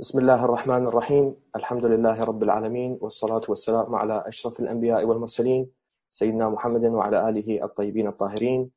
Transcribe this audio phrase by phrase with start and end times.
[0.00, 1.36] بسم الله الرحمن الرحيم.
[1.56, 5.70] الحمد لله رب العالمين والصلاة والسلام على أشرف الأنبياء والمرسلين
[6.10, 8.70] سيدنا محمد وعلى آله الطيبين الطاهرين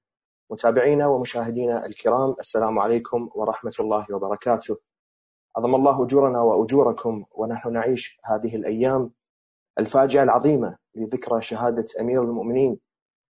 [0.49, 2.35] متابعينا ومشاهدينا الكرام.
[2.39, 4.77] السلام عليكم ورحمة الله وبركاته.
[5.57, 9.11] عظم الله أجورنا وأجوركم ونحن نعيش هذه الأيام
[9.79, 12.79] الفاجعة العظيمة لذكرى شهادة أمير المؤمنين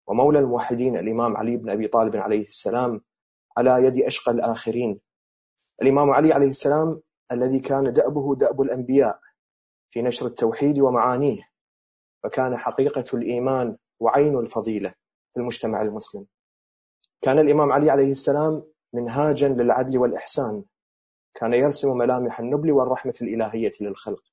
[0.07, 3.01] ومولى الموحدين الإمام علي بن أبي طالب عليه السلام
[3.57, 4.99] على يد أشقى الآخرين.
[5.81, 9.19] الإمام علي عليه السلام الذي كان دأبه دأب الأنبياء
[9.89, 11.49] في نشر التوحيد ومعانيه
[12.23, 14.93] فكان حقيقة الإيمان وعين الفضيلة
[15.31, 16.25] في المجتمع المسلم.
[17.21, 18.63] كان الإمام علي عليه السلام
[18.93, 20.63] منهاجا للعدل والإحسان.
[21.33, 24.23] كان يرسم ملامح النبل والرحمة الإلهية للخلق.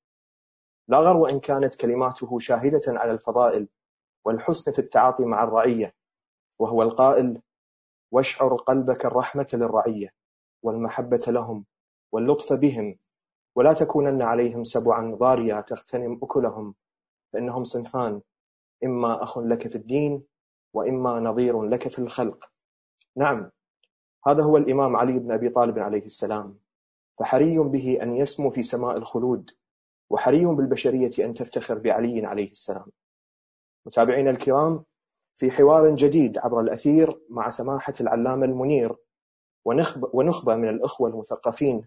[0.87, 3.67] لا غر وإن كانت كلماته شاهدة على الفضائل
[4.25, 5.93] والحسن في التعاطي مع الرعية
[6.59, 7.41] وهو القائل
[8.11, 10.13] واشعر قلبك الرحمة للرعية
[10.63, 11.65] والمحبة لهم
[12.15, 12.97] واللطف بهم
[13.55, 16.75] ولا تكونن عليهم سبعا ضاريا تغتنم أكلهم
[17.33, 18.21] فإنهم صنفان
[18.83, 20.23] إما أخ لك في الدين
[20.73, 22.51] وإما نظير لك في الخلق.
[23.15, 23.51] نعم
[24.27, 26.59] هذا هو الإمام علي بن أبي طالب عليه السلام.
[27.19, 29.51] فحري به أن يسمو في سماء الخلود
[30.09, 32.85] وحري بالبشرية أن تفتخر بعلي عليه السلام.
[33.85, 34.83] متابعينا الكرام
[35.35, 38.95] في حوار جديد عبر الأثير مع سماحة العلامة المنير
[40.13, 41.85] ونخبة من الأخوة المثقفين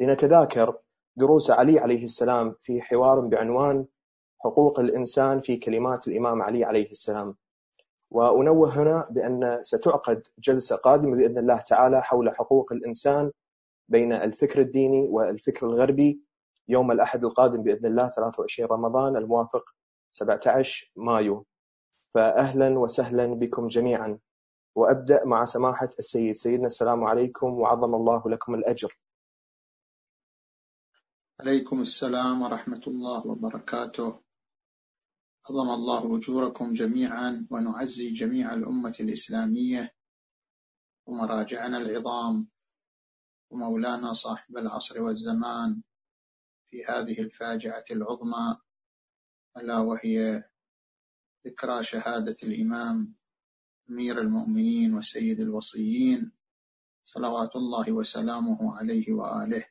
[0.00, 0.78] لنتذاكر
[1.16, 3.86] دروس علي عليه السلام في حوار بعنوان
[4.38, 7.36] حقوق الإنسان في كلمات الإمام علي عليه السلام.
[8.10, 13.30] وأنوه هنا بأن ستعقد جلسة قادمة بإذن الله تعالى حول حقوق الإنسان
[13.88, 16.20] بين الفكر الديني والفكر الغربي
[16.68, 19.64] يوم الأحد القادم بإذن الله 23 رمضان الموافق
[20.10, 21.46] 17 مايو.
[22.14, 24.18] فأهلا وسهلا بكم جميعا.
[24.74, 26.36] وأبدأ مع سماحة السيد.
[26.36, 28.98] سيدنا السلام عليكم وعظم الله لكم الأجر.
[31.40, 34.20] عليكم السلام ورحمة الله وبركاته.
[35.48, 39.94] عظم الله أجوركم جميعا ونعزي جميع الأمة الإسلامية
[41.06, 42.48] ومراجعنا العظام
[43.50, 45.82] ومولانا صاحب العصر والزمان
[46.70, 48.56] في هذه الفاجعة العظمى
[49.56, 50.44] ألا وهي
[51.46, 53.14] ذكرى شهادة الإمام
[53.90, 56.32] أمير المؤمنين وسيد الوصيين
[57.04, 59.69] صلوات الله وسلامه عليه وآله.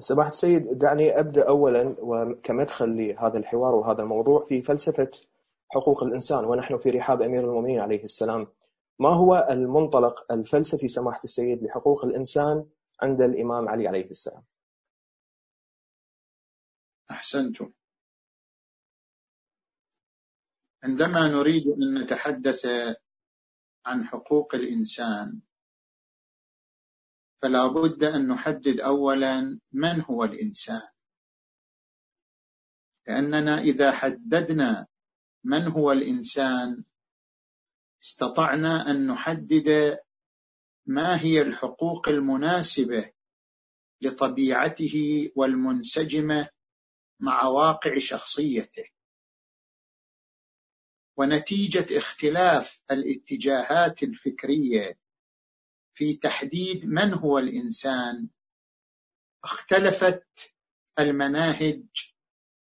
[0.00, 5.10] سماحة السيد دعني أبدأ أولا وكمدخل لهذا الحوار وهذا الموضوع في فلسفة
[5.68, 8.46] حقوق الإنسان ونحن في رحاب أمير المؤمنين عليه السلام.
[8.98, 12.66] ما هو المنطلق الفلسفي سماحة السيد لحقوق الإنسان
[13.02, 14.42] عند الإمام علي عليه السلام؟
[17.10, 17.72] أحسنتم.
[20.84, 22.66] عندما نريد أن نتحدث
[23.86, 25.40] عن حقوق الإنسان
[27.42, 30.88] فلا بد أن نحدد أولا من هو الإنسان.
[33.06, 34.86] لأننا إذا حددنا
[35.44, 36.84] من هو الإنسان
[38.02, 39.98] استطعنا أن نحدد
[40.86, 43.12] ما هي الحقوق المناسبة
[44.00, 46.48] لطبيعته والمنسجمة
[47.20, 48.84] مع واقع شخصيته.
[51.16, 54.98] ونتيجة اختلاف الاتجاهات الفكرية
[55.98, 58.28] في تحديد من هو الإنسان.
[59.44, 60.54] اختلفت
[60.98, 61.82] المناهج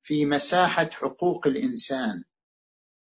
[0.03, 2.23] في مساحة حقوق الإنسان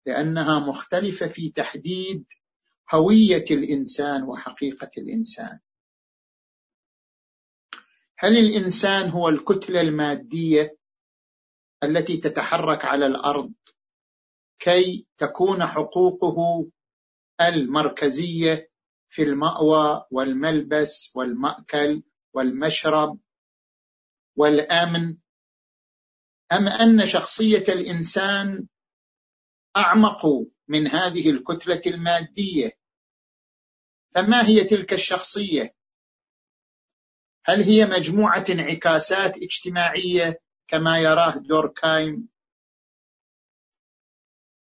[0.06, 2.24] لأنها مختلفة في تحديد
[2.94, 5.60] هوية الإنسان وحقيقة الإنسان.
[8.18, 10.78] هل الإنسان هو الكتلة المادية
[11.82, 13.52] التي تتحرك على الأرض
[14.58, 16.66] كي تكون حقوقه
[17.40, 18.70] المركزية
[19.08, 22.02] في المأوى والملبس والمأكل
[22.32, 23.20] والمشرب
[24.36, 25.16] والأمن.
[26.52, 28.66] أم أن شخصية الإنسان
[29.76, 30.26] أعمق
[30.68, 32.78] من هذه الكتلة المادية؟
[34.14, 35.74] فما هي تلك الشخصية؟
[37.44, 42.28] هل هي مجموعة انعكاسات اجتماعية كما يراه دوركايم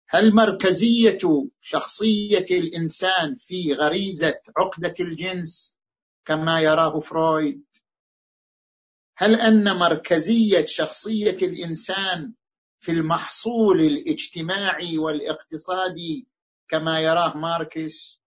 [0.08, 5.78] هل مركزية شخصية الإنسان في غريزة عقدة الجنس
[6.26, 7.66] كما يراه فرويد.
[9.18, 12.34] هل أن مركزية شخصية الإنسان
[12.80, 16.28] في المحصول الاجتماعي والاقتصادي
[16.68, 18.22] كما يراه ماركس؟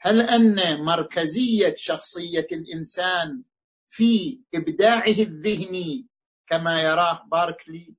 [0.00, 3.42] هل أن مركزية شخصية الإنسان
[3.88, 6.06] في إبداعه الذهني
[6.46, 7.94] كما يراه باركلي؟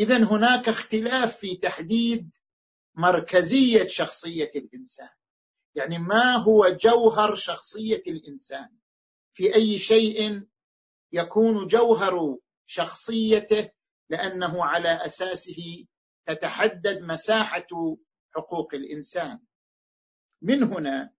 [0.00, 2.36] إذا هناك اختلاف في تحديد
[2.94, 5.08] مركزية شخصية الإنسان.
[5.74, 8.76] يعني ما هو جوهر شخصية الإنسان؟
[9.32, 10.48] في أي شيء
[11.12, 13.70] يكون جوهر شخصيته
[14.10, 15.86] لأنه على أساسه
[16.26, 17.96] تتحدد مساحة
[18.34, 19.40] حقوق الإنسان.
[20.42, 21.12] من هنا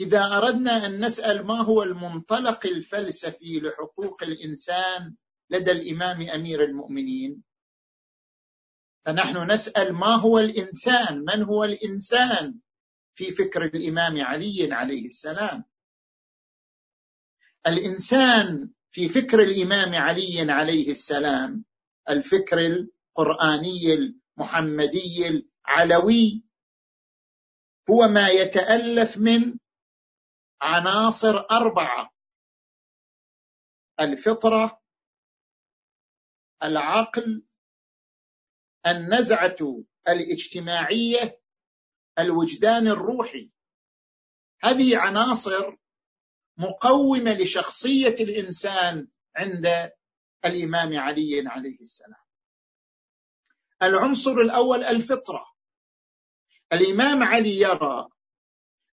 [0.00, 5.16] إذا أردنا أن نسأل ما هو المنطلق الفلسفي لحقوق الإنسان
[5.50, 7.42] لدى الإمام أمير المؤمنين.
[9.06, 12.60] فنحن نسأل ما هو الإنسان؟ من هو الإنسان
[13.14, 15.64] في فكر الإمام علي عليه السلام؟
[17.66, 21.64] الإنسان في فكر الإمام علي عليه السلام
[22.10, 26.44] الفكر القرآني المحمدي العلوي.
[27.90, 29.58] هو ما يتألف من
[30.62, 32.14] عناصر أربعة
[34.00, 34.77] الفطرة
[36.62, 37.42] العقل
[38.86, 41.40] النزعة الاجتماعية
[42.18, 43.50] الوجدان الروحي.
[44.60, 45.76] هذه عناصر
[46.56, 49.92] مقومة لشخصية الإنسان عند
[50.44, 52.24] الإمام علي عليه السلام.
[53.82, 55.46] العنصر الأول الفطرة.
[56.72, 58.08] الإمام علي يرى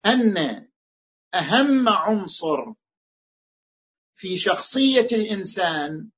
[0.07, 0.69] أن
[1.35, 2.73] أهم عنصر
[4.15, 6.11] في شخصية الإنسان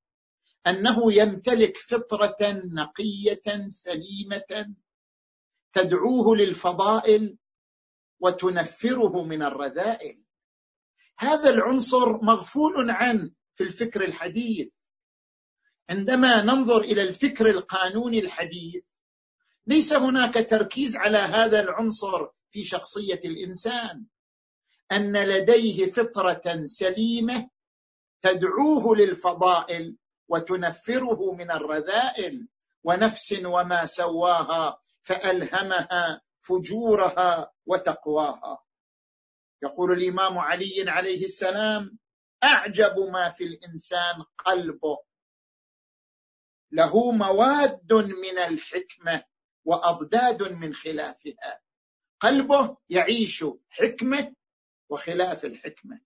[0.66, 2.36] أنه يمتلك فطرة
[2.74, 4.74] نقية سليمة
[5.72, 7.36] تدعوه للفضائل
[8.20, 10.22] وتنفره من الرذائل.
[11.18, 14.74] هذا العنصر مغفول عنه في الفكر الحديث.
[15.90, 18.86] عندما ننظر إلى الفكر القانوني الحديث
[19.66, 24.06] ليس هناك تركيز على هذا العنصر في شخصية الإنسان.
[24.92, 27.50] أن لديه فطرة سليمة
[28.22, 29.96] تدعوه للفضائل
[30.28, 32.48] وتنفره من الرذائل
[32.84, 38.64] ونفس وما سواها فألهمها فجورها وتقواها.
[39.62, 41.98] يقول الإمام علي عليه السلام
[42.42, 44.98] أعجب ما في الإنسان قلبه.
[46.72, 49.24] له مواد من الحكمة
[49.64, 51.60] وأضداد من خلافها.
[52.20, 54.34] قلبه يعيش حكمة
[54.88, 56.00] وخلاف الحكمة.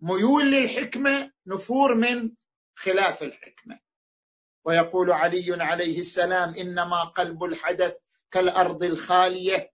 [0.00, 2.34] ميول للحكمة نفور من
[2.76, 3.80] خلاف الحكمة.
[4.64, 7.96] ويقول علي عليه السلام إنما قلب الحدث
[8.30, 9.72] كالأرض الخالية.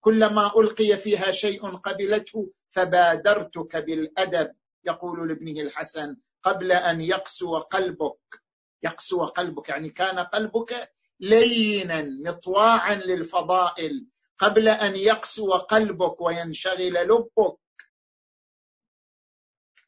[0.00, 4.54] كلما ألقي فيها شيء قبلته فبادرتك بالأدب.
[4.84, 8.42] يقول لابنه الحسن قبل أن يقسو قلبك.
[8.82, 14.06] يقسو قلبك يعني كان قلبك لينا مطواعا للفضائل.
[14.38, 17.58] قبل أن يقسو قلبك وينشغل لبك.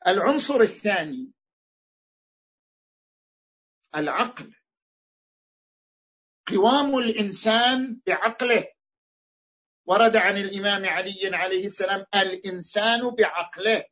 [0.07, 1.31] العنصر الثاني
[3.97, 4.55] العقل.
[6.49, 8.69] قوام الإنسان بعقله.
[9.87, 13.85] ورد عن الإمام علي عليه السلام الإنسان بعقله.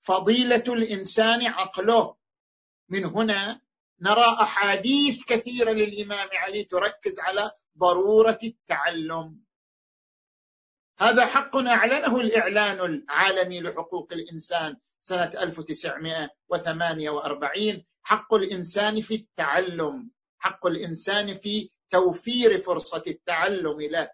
[0.00, 2.16] فضيلة الإنسان عقله.
[2.88, 3.60] من هنا
[4.00, 9.48] نرى أحاديث كثيرة للإمام علي تركز على ضرورة التعلم.
[10.98, 21.34] هذا حق أعلنه الإعلان العالمي لحقوق الإنسان سنة 1948 حق الإنسان في التعلم حق الإنسان
[21.34, 24.10] في توفير فرصة التعلم له.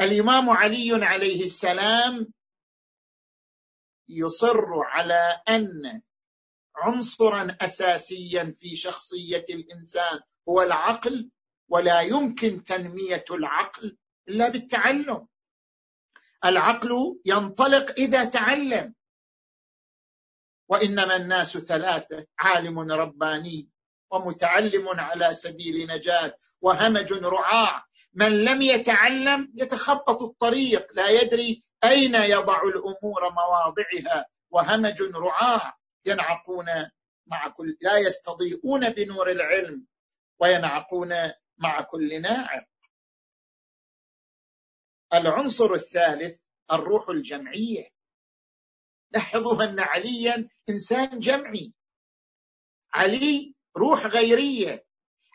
[0.00, 2.32] الإمام علي عليه السلام
[4.08, 6.02] يصر على أن
[6.76, 11.30] عنصرا اساسيا في شخصية الإنسان هو العقل
[11.68, 13.96] ولا يمكن تنمية العقل
[14.28, 15.28] إلا بالتعلم.
[16.44, 18.94] العقل ينطلق إذا تعلم.
[20.70, 23.68] وإنما الناس ثلاثة عالم رباني
[24.10, 27.84] ومتعلم على سبيل نجاة وهمج رعاع.
[28.14, 34.26] من لم يتعلم يتخبط الطريق لا يدري أين يضع الأمور مواضعها.
[34.50, 36.66] وهمج رعاع ينعقون
[37.26, 39.86] مع كل لا يستضيئون بنور العلم
[40.38, 41.14] وينعقون
[41.58, 42.64] مع كل ناعق.
[45.14, 46.40] العنصر الثالث
[46.72, 47.99] الروح الجمعية.
[49.10, 51.72] لاحظوا أن عليا إنسان جمعي.
[52.94, 54.86] علي روح غيرية.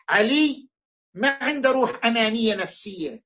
[0.08, 0.68] علي
[1.14, 3.22] ما عنده روح أنانية نفسية.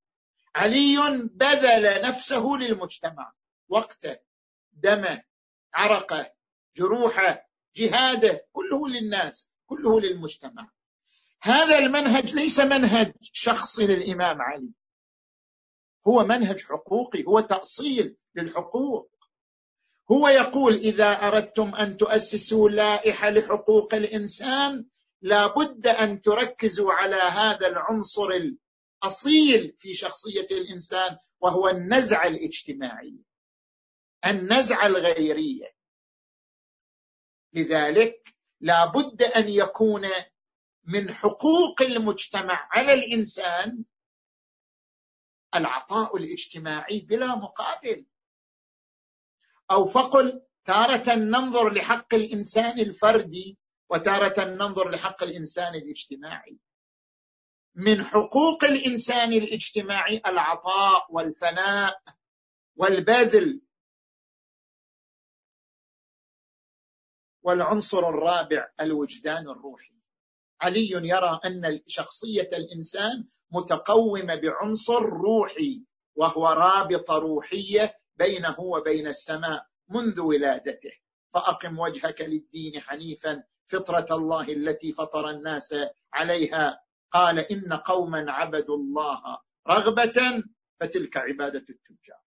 [0.55, 3.33] علي بذل نفسه للمجتمع.
[3.69, 4.19] وقته
[4.73, 5.23] دمه
[5.75, 6.33] عرقه
[6.77, 10.71] جروحه جهاده كله للناس كله للمجتمع.
[11.43, 14.73] هذا المنهج ليس منهج شخصي للإمام علي.
[16.09, 19.20] هو منهج حقوقي هو تأصيل للحقوق.
[20.13, 24.87] هو يقول إذا أردتم أن تؤسسوا لائحة لحقوق الإنسان
[25.23, 28.29] لا بد أن تركزوا على هذا العنصر
[29.03, 33.23] الأصيل في شخصية الإنسان وهو النزعه الاجتماعيه
[34.27, 35.75] النزعه الغيريه
[37.53, 40.09] لذلك لا بد أن يكون
[40.85, 43.85] من حقوق المجتمع على الإنسان
[45.55, 48.07] العطاء الاجتماعي بلا مقابل.
[49.71, 53.59] أو فقل تارة ننظر لحق الإنسان الفردي
[53.91, 56.59] وتارة ننظر لحق الإنسان الاجتماعي.
[57.75, 62.03] من حقوق الإنسان الاجتماعي العطاء والفناء
[62.77, 63.63] والبذل
[67.43, 69.95] والعنصر الرابع الوجدان الروحي.
[70.61, 75.85] علي يرى أن شخصية الإنسان متقومة بعنصر روحي
[76.17, 80.93] وهو رابطه روحية بينه وبين السماء منذ ولادته.
[81.33, 85.75] فأقم وجهك للدين حنيفا فطرة الله التي فطر الناس
[86.13, 86.83] عليها.
[87.11, 89.23] قال إن قوما عبدوا الله
[89.69, 90.19] رغبة
[90.81, 92.25] فتلك عبادة التجار.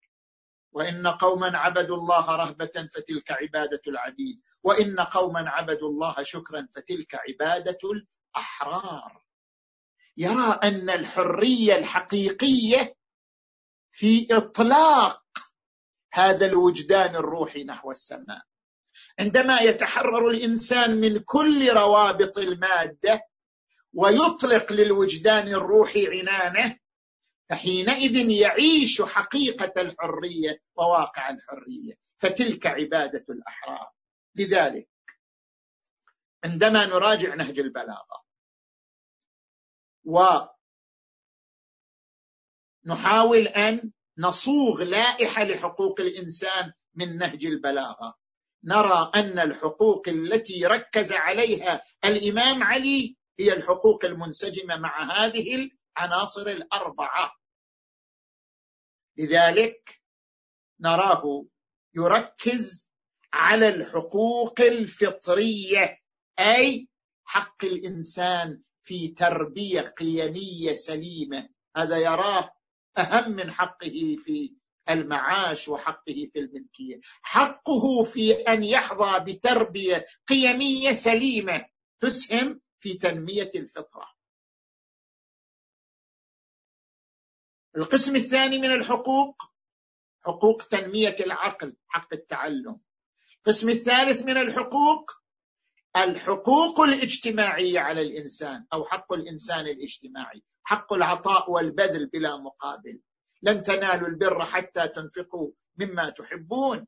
[0.72, 4.40] وإن قوما عبدوا الله رهبة فتلك عبادة العبيد.
[4.62, 9.24] وإن قوما عبدوا الله شكرا فتلك عبادة الأحرار.
[10.16, 12.96] يرى أن الحرية الحقيقية
[13.90, 15.22] في إطلاق
[16.14, 18.42] هذا الوجدان الروحي نحو السماء.
[19.18, 23.22] عندما يتحرر الإنسان من كل روابط المادة
[23.92, 26.78] ويطلق للوجدان الروحي عنانه
[27.50, 31.94] فحينئذ يعيش حقيقة الحرية وواقع الحرية.
[32.18, 33.90] فتلك عبادة الأحرار.
[34.34, 34.88] لذلك
[36.44, 38.24] عندما نراجع نهج البلاغة
[42.84, 48.14] ونحاول أن نصوغ لائحة لحقوق الإنسان من نهج البلاغة.
[48.64, 57.32] نرى أن الحقوق التي ركز عليها الإمام علي هي الحقوق المنسجمة مع هذه العناصر الأربعة.
[59.18, 60.02] لذلك
[60.80, 61.46] نراه
[61.94, 62.90] يركز
[63.32, 65.98] على الحقوق الفطرية
[66.38, 66.88] أي
[67.24, 71.48] حق الإنسان في تربية قيمية سليمة.
[71.76, 72.54] هذا يراه
[72.98, 74.54] أهم من حقه في
[74.90, 77.00] المعاش وحقه في الملكية.
[77.22, 81.66] حقه في أن يحظى بتربية قيمية سليمة.
[82.00, 84.14] تسهم في تنمية الفطرة.
[87.76, 89.42] القسم الثاني من الحقوق
[90.24, 92.80] حقوق تنمية العقل حق التعلم.
[93.36, 95.23] القسم الثالث من الحقوق
[95.96, 103.00] الحقوق الاجتماعية على الإنسان أو حق الإنسان الاجتماعي حق العطاء والبذل بلا مقابل.
[103.42, 106.86] لن تنالوا البر حتى تنفقوا مما تحبون.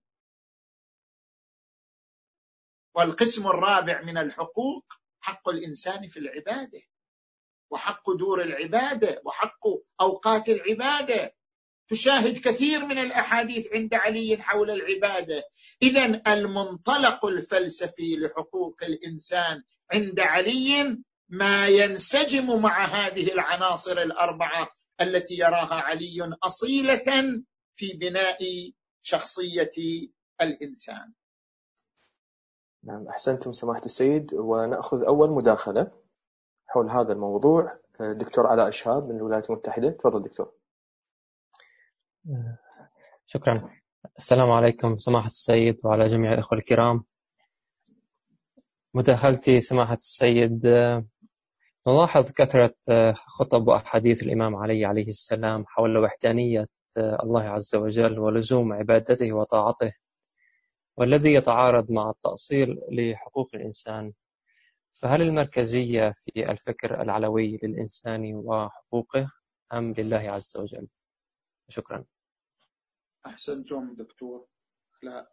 [2.95, 4.85] والقسم الرابع من الحقوق
[5.21, 6.83] حق الإنسان في العبادة
[7.71, 9.67] وحق دور العبادة وحق
[10.01, 11.35] أوقات العبادة.
[11.89, 15.43] تشاهد كثير من الأحاديث عند علي حول العبادة
[15.83, 19.63] اذا المنطلق الفلسفي لحقوق الإنسان
[19.93, 24.69] عند علي ما ينسجم مع هذه العناصر الأربعة
[25.01, 27.43] التي يراها علي أصيلة
[27.75, 28.39] في بناء
[29.03, 29.71] شخصية
[30.41, 31.13] الإنسان.
[32.85, 35.91] نعم أحسنتم سماحة السيد ونأخذ أول مداخلة
[36.67, 40.53] حول هذا الموضوع دكتور علاء شهاب من الولايات المتحدة تفضل دكتور.
[43.27, 43.69] شكرا.
[44.19, 47.05] السلام عليكم سماحة السيد وعلى جميع الأخوة الكرام.
[48.95, 50.67] مداخلتي سماحة السيد
[51.89, 52.75] نلاحظ كثرة
[53.15, 56.67] خطب وأحاديث الإمام علي عليه السلام حول وحدانية
[56.99, 59.93] الله عز وجل ولزوم عبادته وطاعته
[60.97, 64.13] والذي يتعارض مع التأصيل لحقوق الإنسان.
[64.93, 69.31] فهل المركزية في الفكر العلوي للإنسان وحقوقه
[69.73, 70.89] أم لله عز وجل؟
[71.69, 72.05] شكرا.
[73.27, 74.49] أحسنتم دكتور
[75.03, 75.27] على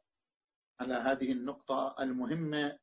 [0.79, 2.79] على هذه النقطة المهمة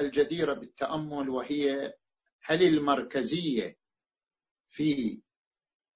[0.00, 1.94] الجديرة بالتأمل وهي
[2.42, 3.78] هل المركزية
[4.68, 5.22] في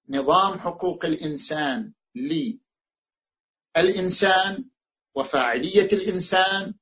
[0.09, 1.93] نظام حقوق الإنسان
[3.77, 4.65] للإنسان
[5.15, 6.75] وفاعلية الإنسان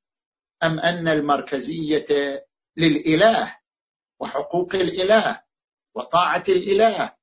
[0.63, 2.05] أم أن المركزية
[2.77, 3.57] للإله
[4.19, 5.43] وحقوق الإله
[5.95, 7.15] وطاعة الإله؟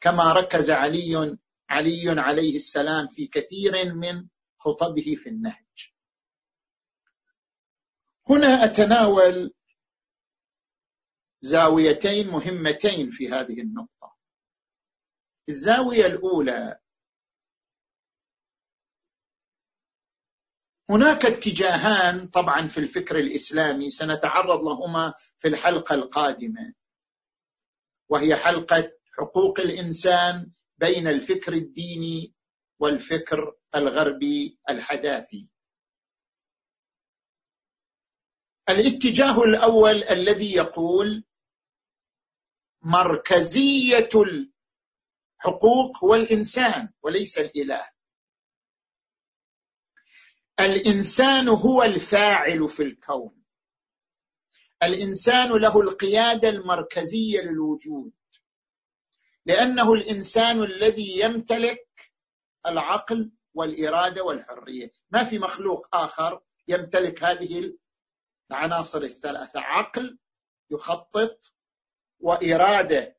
[0.00, 5.92] كما ركز علي علي عليه السلام في كثير من خطبه في النهج.
[8.28, 9.54] هنا أتناول
[11.40, 14.16] زاويتين مهمتين في هذه النقطة.
[15.48, 16.80] الزاوية الأولى
[20.90, 26.74] هناك اتجاهان طبعا في الفكر الإسلامي سنتعرض لهما في الحلقة القادمة
[28.08, 32.34] وهي حلقة حقوق الإنسان بين الفكر الديني
[32.78, 35.48] والفكر الغربي الحداثي.
[38.68, 41.24] الاتجاه الأول الذي يقول
[42.82, 44.08] مركزية
[45.44, 47.90] الحقوق هو الانسان وليس الإله.
[50.60, 53.42] الإنسان هو الفاعل في الكون.
[54.82, 58.12] الإنسان له القيادة المركزية للوجود.
[59.46, 61.88] لأنه الإنسان الذي يمتلك
[62.66, 64.92] العقل والإرادة والحرية.
[65.10, 67.72] ما في مخلوق آخر يمتلك هذه
[68.50, 69.60] العناصر الثلاثة.
[69.60, 70.18] عقل
[70.70, 71.54] يخطط
[72.20, 73.16] وإرادة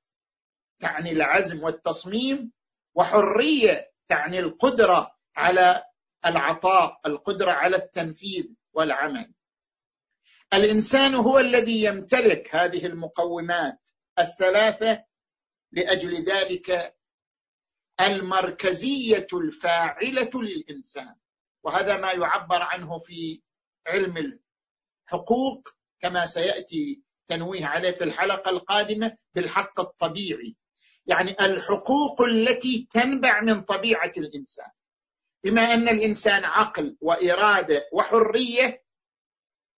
[0.79, 2.51] تعني العزم والتصميم
[2.95, 5.83] وحرية تعني القدرة على
[6.25, 9.33] العطاء القدرة على التنفيذ والعمل.
[10.53, 15.06] الإنسان هو الذي يمتلك هذه المقومات الثلاثة
[15.71, 16.95] لأجل ذلك
[18.01, 21.15] المركزية الفاعلة للإنسان.
[21.63, 23.41] وهذا ما يعبر عنه في
[23.87, 24.39] علم
[25.07, 25.69] الحقوق
[25.99, 30.55] كما سيأتي تنويه عليه في الحلقة القادمة بالحق الطبيعي.
[31.05, 34.69] يعني الحقوق التي تنبع من طبيعة الإنسان.
[35.43, 38.83] بما أن الإنسان عقل وإرادة وحرية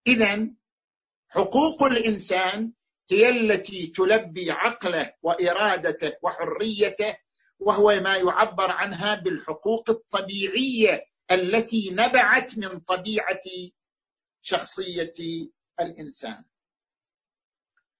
[0.07, 0.47] اذا
[1.29, 2.73] حقوق الإنسان
[3.09, 7.17] هي التي تلبي عقله وإرادته وحريته
[7.59, 13.41] وهو ما يعبر عنها بالحقوق الطبيعية التي نبعت من طبيعة
[14.41, 15.13] شخصية
[15.79, 16.43] الإنسان.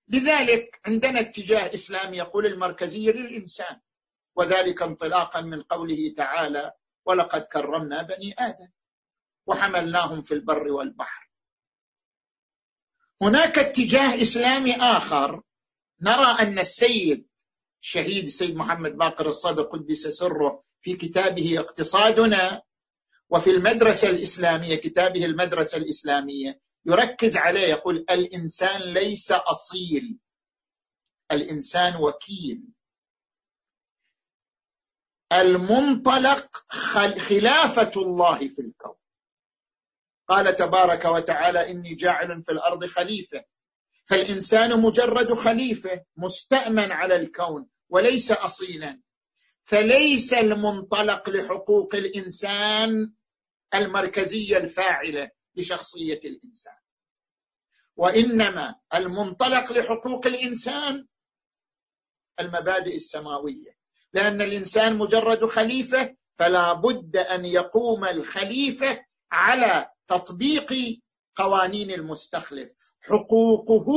[0.08, 3.80] لذلك عندنا اتجاه اسلامي يقول المركزيه للإنسان
[4.36, 6.74] وذلك انطلاقا من قوله تعالى
[7.06, 8.70] ولقد كرمنا بني آدم
[9.48, 11.27] وحملناهم في البر والبحر
[13.22, 15.42] هناك اتجاه إسلامي آخر.
[16.02, 17.28] نرى أن السيد
[17.82, 22.62] الشهيد السيد محمد باقر الصدر قدس سره في كتابه اقتصادنا
[23.30, 30.18] وفي المدرسة الإسلامية كتابه المدرسة الإسلامية يركز عليه يقول الإنسان ليس أصيل
[31.32, 32.64] الإنسان وكيل.
[35.34, 36.66] المنطلق
[37.18, 38.97] خلافة الله في الكون.
[40.28, 43.44] قال تبارك وتعالى إني جاعل في الأرض خليفة.
[44.06, 49.02] فالإنسان مجرد خليفة مستأمن على الكون وليس أصيلا.
[49.64, 53.14] فليس المنطلق لحقوق الإنسان
[53.74, 56.78] المركزية الفاعلة لشخصية الإنسان.
[57.96, 61.08] وإنما المنطلق لحقوق الإنسان
[62.40, 63.78] المبادئ السماوية.
[64.14, 70.74] لأن الإنسان مجرد خليفة فلا بد أن يقوم الخليفة على تطبيق
[71.36, 72.96] قوانين المستخلف.
[73.02, 73.90] حقوقه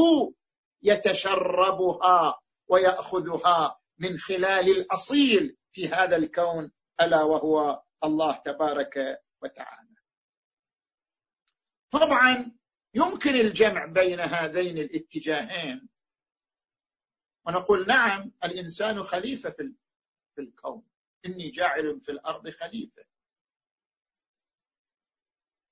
[0.83, 9.97] يتشربها ويأخذها من خلال الأصيل في هذا الكون ألا وهو الله تبارك وتعالى.
[11.91, 12.57] طبعا
[12.95, 15.89] يمكن الجمع بين هذين الاتجاهين.
[17.47, 19.57] ونقول نعم الإنسان خليفة
[20.35, 20.83] في الكون.
[21.27, 23.10] إني جاعل في الأرض خليفة.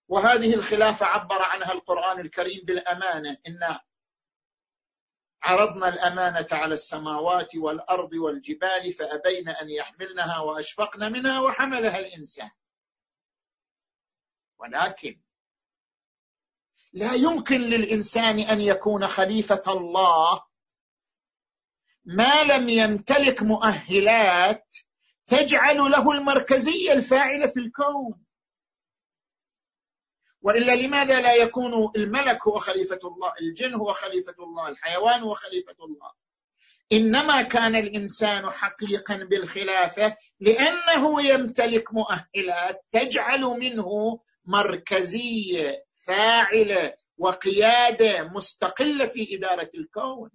[0.09, 3.39] وهذه الخلافة عبر عنها القرآن الكريم بالأمانة.
[3.47, 3.79] إن
[5.43, 12.51] عرضنا الأمانة على السماوات والأرض والجبال فأبين أن يحملنها وأشفقن منها وحملها الإنسان.
[14.59, 15.21] ولكن
[16.93, 20.43] لا يمكن للإنسان أن يكون خليفة الله
[22.05, 24.77] ما لم يمتلك مؤهلات
[25.27, 28.28] تجعل له المركزية الفاعلة في الكون.
[30.43, 35.77] وإلا لماذا لا يكون الملك هو خليفة الله الجن هو خليفة الله الحيوان هو خليفة
[35.81, 36.13] الله؟
[36.93, 49.37] إنما كان الإنسان حقيقا بالخلافة لأنه يمتلك مؤهلات تجعل منه مركزيه فاعله وقيادة مستقلة في
[49.37, 50.31] إدارة الكون.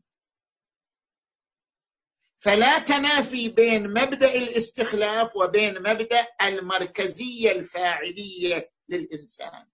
[2.37, 9.65] فلا تنافي بين مبدأ الاستخلاف وبين مبدأ المركزية الفاعلية للإنسان.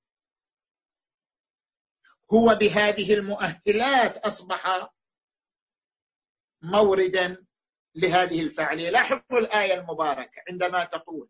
[2.33, 4.89] هو بهذه المؤهلات أصبح
[6.61, 7.45] موردا
[7.95, 11.29] لهذه الفعاليه لاحظوا الآية المباركة عندما تقول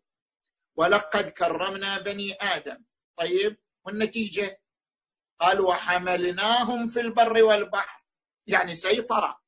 [0.76, 2.84] ولقد كرمنا بني آدم.
[3.16, 4.60] طيب والنتيجة؟
[5.40, 8.04] قال وحملناهم في البر والبحر.
[8.46, 9.40] يعني سيطرة.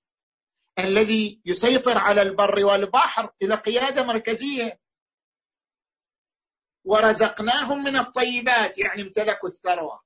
[0.79, 4.81] الذي يسيطر على البر والبحر إلى قيادة مركزية.
[6.85, 8.79] ورزقناهم من الطيبات.
[8.79, 10.02] يعني امتلكوا الثروة.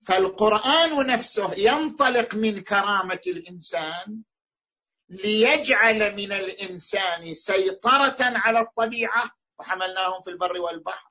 [0.00, 4.22] فالقرآن نفسه ينطلق من كرامة الإنسان
[5.08, 11.10] ليجعل من الإنسان سيطرة على الطبيعة وحملناهم في البر والبحر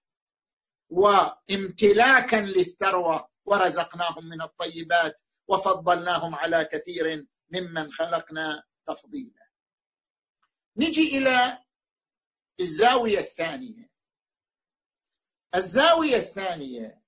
[0.90, 9.50] وامتلاكا للثروة ورزقناهم من الطيبات وفضلناهم على كثير ممن خلقنا تفضيلا.
[10.78, 11.64] نجي إلى
[12.60, 13.90] الزاوية الثانية.
[15.56, 16.99] الزاوية الثانية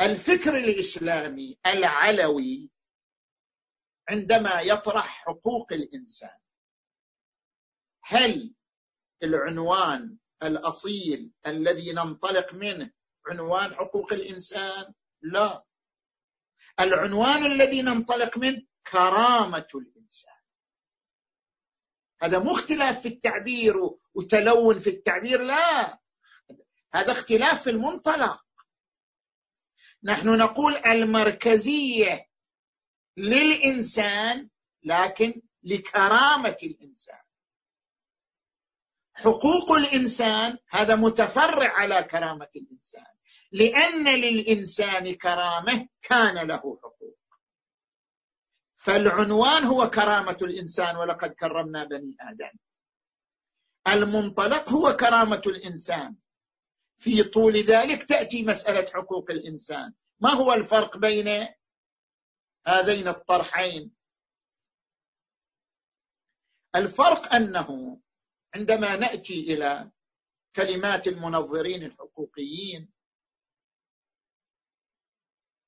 [0.00, 2.70] الفكر الإسلامي العلوي
[4.08, 6.38] عندما يطرح حقوق الإنسان
[8.04, 8.54] هل
[9.22, 12.90] العنوان الأصيل الذي ننطلق منه
[13.26, 15.64] عنوان حقوق الإنسان؟ لا.
[16.80, 20.36] العنوان الذي ننطلق منه كرامة الإنسان.
[22.22, 23.74] هذا مو اختلاف في التعبير
[24.14, 25.98] وتلون في التعبير لا.
[26.94, 28.45] هذا اختلاف في المنطلق.
[30.02, 32.28] نحن نقول المركزية
[33.16, 34.48] للإنسان
[34.82, 37.20] لكن لكرامة الإنسان.
[39.14, 43.06] حقوق الإنسان هذا متفرع على كرامة الإنسان.
[43.52, 47.18] لأن للإنسان كرامة كان له حقوق.
[48.74, 52.58] فالعنوان هو كرامة الإنسان ولقد كرمنا بني آدم.
[53.88, 56.16] المنطلق هو كرامة الإنسان.
[56.96, 59.94] في طول ذلك تأتي مسألة حقوق الإنسان.
[60.20, 61.48] ما هو الفرق بين
[62.66, 63.92] هذين الطرحين؟
[66.76, 68.00] الفرق أنه
[68.54, 69.90] عندما نأتي إلى
[70.56, 72.92] كلمات المنظرين الحقوقيين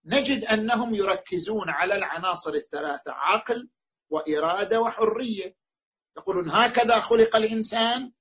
[0.04, 3.68] نجد أنهم يركزون على العناصر الثلاثة عقل
[4.10, 5.56] وإرادة وحرية.
[6.16, 8.12] يقولون هكذا خلق الإنسان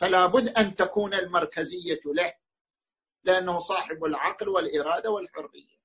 [0.00, 2.34] فلا بد أن تكون المركزية له
[3.24, 5.78] لأنه صاحب العقل والإرادة والحرية.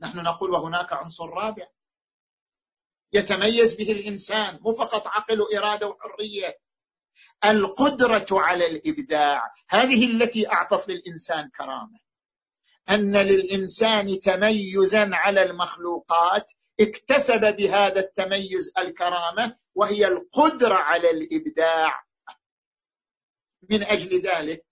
[0.00, 1.66] نحن نقول وهناك عنصر رابع.
[3.12, 6.58] يتميز به الإنسان مو فقط عقل وإرادة وحرية
[7.44, 9.52] القدرة على الإبداع.
[9.68, 11.98] هذه التي أعطت للإنسان كرامة.
[12.90, 22.07] أن للإنسان تميزا على المخلوقات اكتسب بهذا التميز الكرامة وهي القدرة على الإبداع.
[23.70, 24.66] من أجل ذلك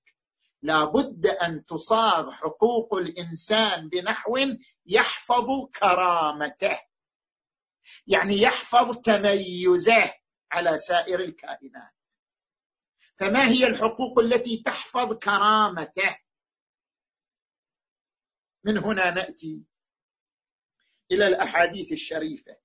[0.62, 4.38] لا بد أن تصاغ حقوق الإنسان بنحو
[4.87, 5.46] يحفظ
[5.81, 6.81] كرامته
[8.07, 10.14] يعني يحفظ تميزه
[10.53, 11.92] على سائر الكائنات.
[13.16, 16.18] فما هي الحقوق التي تحفظ كرامته؟
[18.64, 19.62] من هنا نأتي
[21.12, 22.57] إلى الأحاديث الشريفة.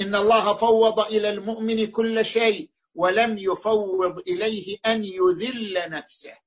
[0.00, 6.38] إن الله فوض إلى المؤمن كل شيء ولم يفوض إليه أن يذل نفسه.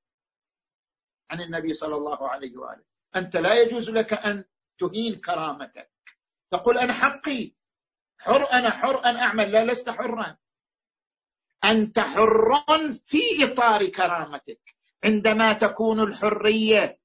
[1.32, 2.84] عن النبي صلى الله عليه وآله.
[3.16, 4.44] أنت لا يجوز لك أن
[4.80, 5.92] تهين كرامتك.
[6.52, 7.52] تقول أنا حقي.
[8.20, 9.52] حر أنا حر أن أعمل.
[9.52, 10.38] لا لست حرا.
[11.64, 12.64] أنت حر
[13.04, 14.76] في إطار كرامتك.
[15.04, 17.00] عندما تكون الحرية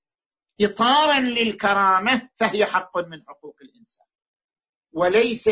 [0.60, 4.06] اطارا للكرامة فهي حق من حقوق الإنسان.
[4.92, 5.50] وليس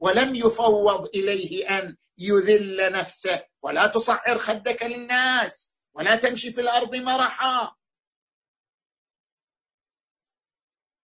[0.00, 7.76] ولم يفوض إليه أن يذل نفسه ولا تصعر خدك للناس ولا تمشي في الأرض مرحا.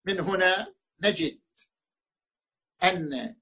[0.04, 1.40] من هنا نجد
[2.82, 3.36] أن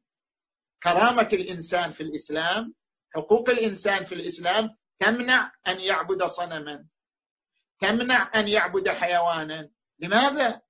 [0.83, 2.75] كرامة الإنسان في الإسلام
[3.15, 6.87] حقوق الإنسان في الإسلام تمنع أن يعبد صنما
[7.79, 9.71] تمنع أن يعبد حيوانا.
[9.99, 10.63] لماذا؟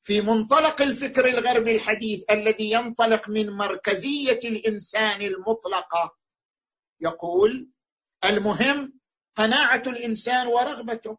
[0.00, 6.16] في منطلق الفكر الغربي الحديث الذي ينطلق من مركزية الإنسان المطلقة.
[7.00, 7.68] يقول
[8.24, 9.00] المهم
[9.36, 11.18] قناعة الإنسان ورغبته.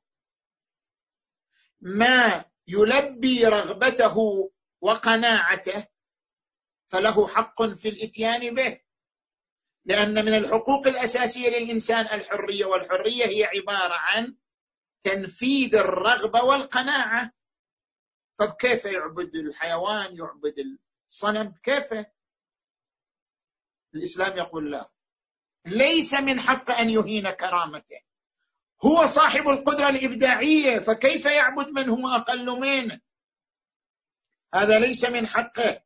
[1.82, 4.15] ما يلبي رغبته
[4.82, 5.88] وقناعته
[6.92, 8.82] فله حق في الإتيان به.
[9.86, 14.36] لأن من الحقوق الأساسية للإنسان الحرية والحرية هي عبارة عن
[15.02, 17.38] تنفيذ الرغبة والقناعة.
[18.39, 20.80] طب كيف يعبد الحيوان يعبد
[21.12, 22.06] الصنم؟ كيف؟
[23.95, 24.89] الإسلام يقول لا.
[25.65, 27.99] ليس من حق أن يهين كرامته.
[28.86, 33.02] هو صاحب القدرة الإبداعية فكيف يعبد من هو أقل منه؟
[34.54, 35.84] هذا ليس من حقه.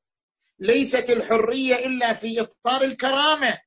[0.59, 3.61] ليست الحرية إلا في إطار الكرامة.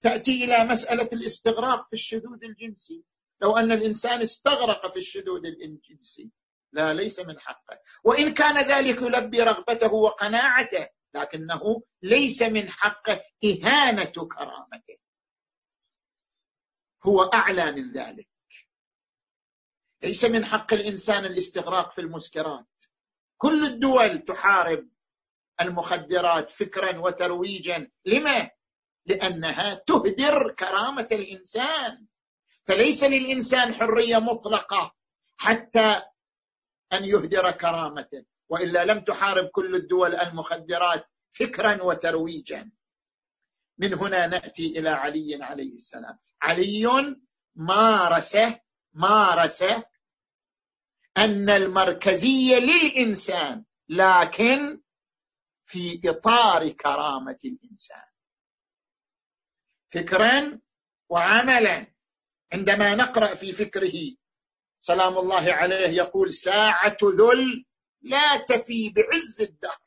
[0.00, 3.04] تأتي إلى مسألة الاستغراق في الشذوذ الجنسي.
[3.42, 6.30] لو أن الإنسان استغرق في الشذوذ الجنسي
[6.72, 7.80] لا ليس من حقه.
[8.04, 14.96] وإن كان ذلك يلبي رغبته وقناعته لكنه ليس من حقه إهانة كرامته.
[17.06, 18.28] هو أعلى من ذلك.
[20.02, 22.66] ليس من حق الإنسان الاستغراق في المسكرات.
[23.36, 24.88] كل الدول تحارب
[25.60, 27.90] المخدرات فكرا وترويجا.
[28.04, 28.50] لما؟
[29.06, 32.06] لأنها تهدر كرامة الإنسان.
[32.64, 34.94] فليس للإنسان حرية مطلقة
[35.36, 36.02] حتى
[36.92, 42.70] أن يهدر كرامته وإلا لم تحارب كل الدول المخدرات فكرا وترويجا.
[43.78, 46.18] من هنا نأتي إلى علي عليه السلام.
[46.42, 47.16] علي
[47.54, 48.36] مارس
[48.92, 49.62] مارس
[51.16, 54.80] أن المركزيه للإنسان لكن
[55.64, 58.04] في إطار كرامة الإنسان.
[59.90, 60.60] فكرا
[61.08, 61.94] وعملا.
[62.52, 64.16] عندما نقرأ في فكره
[64.80, 67.64] سلام الله عليه يقول ساعة ذل
[68.02, 69.80] لا تفي بعز الدهر.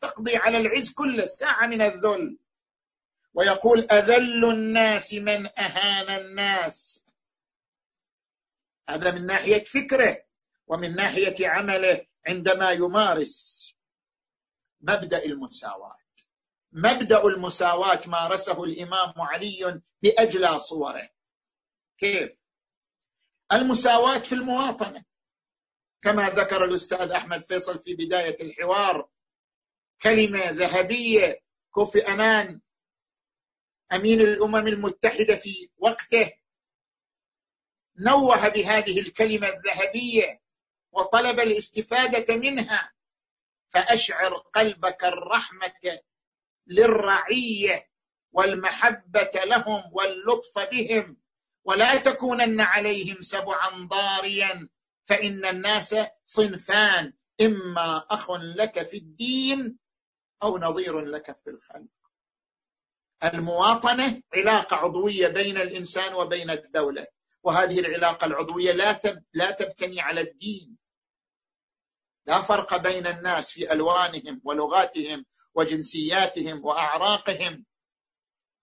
[0.00, 2.38] تقضي على العز كل ساعة من الذل.
[3.34, 7.06] ويقول أذل الناس من أهان الناس.
[8.88, 10.24] هذا من ناحية فكره
[10.66, 13.74] ومن ناحية عمله عندما يمارس
[14.80, 15.98] مبدأ المساواة.
[16.72, 21.08] مبدأ المساواة مارسه الإمام علي بأجلى صوره.
[21.98, 22.45] كيف؟
[23.52, 25.04] المساواة في المواطنة.
[26.02, 29.08] كما ذكر الأستاذ أحمد فيصل في بداية الحوار
[30.02, 32.60] كلمة ذهبية كوفي انان
[33.92, 36.32] أمين الأمم المتحدة في وقته
[37.98, 40.40] نوه بهذه الكلمة الذهبية
[40.92, 42.92] وطلب الاستفادة منها
[43.68, 46.00] فأشعر قلبك الرحمة
[46.66, 47.88] للرعية
[48.32, 51.16] والمحبة لهم واللطف بهم.
[51.66, 54.68] ولا تكونن عليهم سبعا ضاريا
[55.08, 59.78] فإن الناس صنفان إما أخ لك في الدين
[60.42, 61.86] أو نظير لك في الخلق.
[63.24, 67.06] المواطنة علاقة عضوية بين الإنسان وبين الدولة
[67.42, 69.00] وهذه العلاقة العضوية لا
[69.32, 70.76] لا تبتني على الدين.
[72.26, 75.24] لا فرق بين الناس في ألوانهم ولغاتهم
[75.54, 77.64] وجنسياتهم وأعراقهم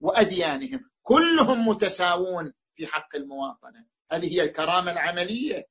[0.01, 0.89] وأديانهم.
[1.01, 2.53] كلهم متساوون.
[2.75, 3.85] في حق المواطنة.
[4.11, 5.67] هذه هي الكرامة العملية.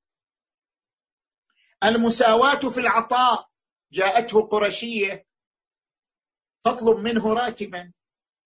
[1.85, 3.49] المساواة في العطاء.
[3.93, 5.27] جاءته قرشيه
[6.65, 7.93] تطلب منه راتبا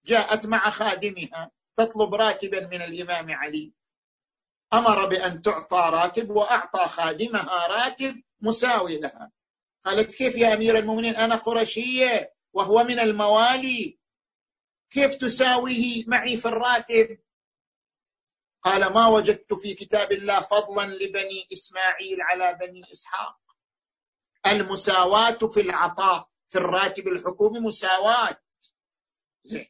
[0.04, 1.50] جاءت مع خادمها.
[1.76, 3.72] تطلب راتبا من الإمام علي.
[4.72, 9.32] أمر بأن تعطى راتب وأعطى خادمها راتب مساوي لها.
[9.84, 13.98] قالت كيف يا أمير المؤمنين؟ أنا قرشيه وهو من الموالي.
[14.90, 17.18] كيف تساويه معي في الراتب؟
[18.66, 23.40] قال ما وجدت في كتاب الله فضلا لبني إسماعيل على بني إسحاق.
[24.46, 28.38] المساواة في العطاء في الراتب الحكومي مساواة.
[29.42, 29.66] زين.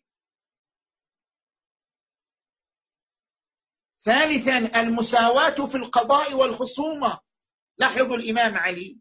[4.00, 7.20] ثالثا المساواة في القضاء والخصومة.
[7.78, 8.98] لاحظوا الإمام علي.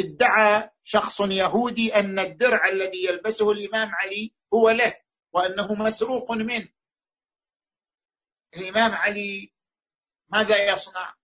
[0.00, 4.94] ادعى شخص يهودي أن الدرع الذي يلبسه الإمام علي هو له
[5.32, 6.68] وأنه مسروق منه.
[8.56, 9.52] الإمام علي
[10.28, 11.14] ماذا يصنع؟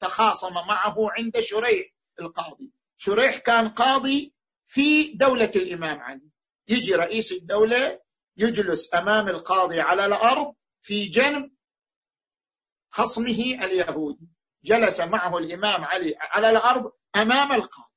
[0.00, 1.86] تخاصم معه عند شريح
[2.20, 2.70] القاضي.
[2.96, 4.34] شريح كان قاضي
[4.66, 6.30] في دولة الإمام علي.
[6.68, 8.00] يجي رئيس الدولة
[8.36, 11.52] يجلس أمام القاضي على الأرض في جنب
[12.90, 14.28] خصمه اليهودي.
[14.64, 17.90] جلس معه الإمام علي على الأرض أمام القاضي.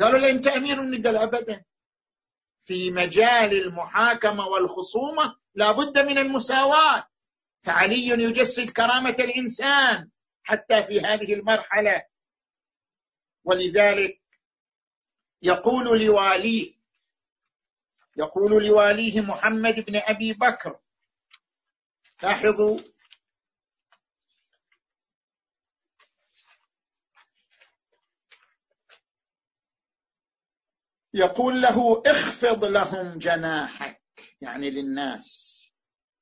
[0.00, 1.64] قالوا له انت امير قال ابدا.
[2.64, 7.08] في مجال المحاكمة والخصومة لابد من المساواة.
[7.62, 10.10] فعلي يجسد كرامة الإنسان
[10.42, 12.04] حتى في هذه المرحلة.
[13.44, 14.22] ولذلك
[15.42, 16.76] يقول لواليه
[18.16, 20.78] يقول لواليه محمد بن أبي بكر
[22.22, 22.78] لاحظوا
[31.14, 34.02] يقول له اخفض لهم جناحك
[34.40, 35.55] يعني للناس.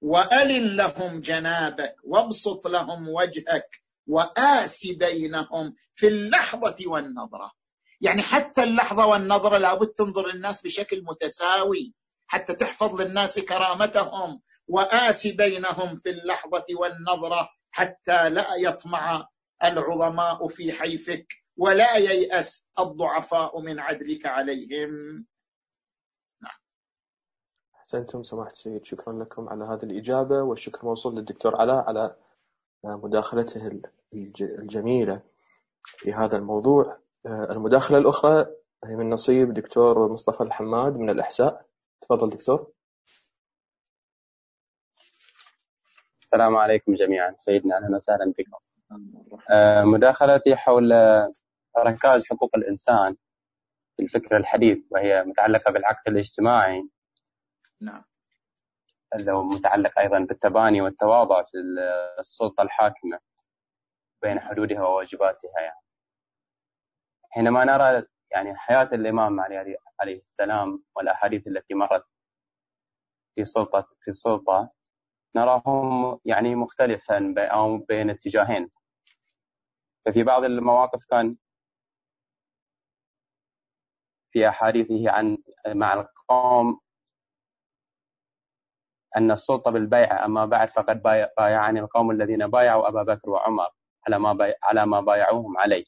[0.05, 7.53] وألن لهم جنابك وابسط لهم وجهك وآس بينهم في اللحظة والنظرة.
[8.01, 11.95] يعني حتى اللحظة والنظرة لابد تنظر للناس بشكل متساوي
[12.27, 19.29] حتى تحفظ للناس كرامتهم وآس بينهم في اللحظة والنظرة حتى لا يطمع
[19.65, 25.25] العظماء في حيفك ولا ييأس الضعفاء من عدلك عليهم.
[27.85, 32.17] أحسنتم سماحة السيد شكرا لكم على هذه الإجابة والشكر موصول للدكتور علاء على
[32.85, 33.81] مداخلته
[34.43, 35.23] الجميلة
[35.85, 36.99] في هذا الموضوع.
[37.27, 38.47] المداخلة الأخرى
[38.85, 41.67] هي من نصيب دكتور مصطفى الحماد من الإحساء.
[42.01, 42.73] تفضل دكتور.
[46.13, 47.35] السلام عليكم جميعا.
[47.39, 48.59] سيدنا أهلا وسهلا بكم.
[49.93, 50.93] مداخلتي حول
[51.79, 53.17] ركائز حقوق الإنسان
[53.97, 56.89] في الفكر الحديث وهي متعلقة بالعقد الاجتماعي.
[57.81, 58.05] نعم.
[59.29, 61.59] متعلق أيضا بالتباني والتواضع في
[62.21, 63.19] السلطة الحاكمة
[64.23, 65.81] بين حدودها وواجباتها يعني.
[67.31, 72.05] حينما نرى يعني حياة الإمام علي عليه السلام والأحاديث التي مرت
[73.35, 74.71] في سلطة في السلطة
[75.37, 78.71] نراهم يعني مختلفا أو بين اتجاهين.
[80.07, 81.37] ففي بعض المواقف كان
[84.33, 86.81] في أحاديثه عن مع القوم
[89.17, 91.03] أن السلطة بالبيعة أما بعد فقد
[91.37, 93.69] بايعني القوم الذين بايعوا أبا بكر وعمر
[94.07, 94.55] على ما باي...
[94.63, 95.85] على ما بايعوهم عليه.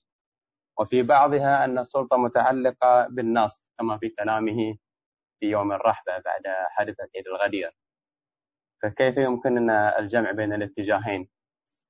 [0.78, 4.76] وفي بعضها أن السلطة متعلقة بالنص كما في كلامه
[5.40, 7.76] في يوم الرحبة بعد حادثة عيد الغدير.
[8.82, 11.28] فكيف يمكن الجمع بين الاتجاهين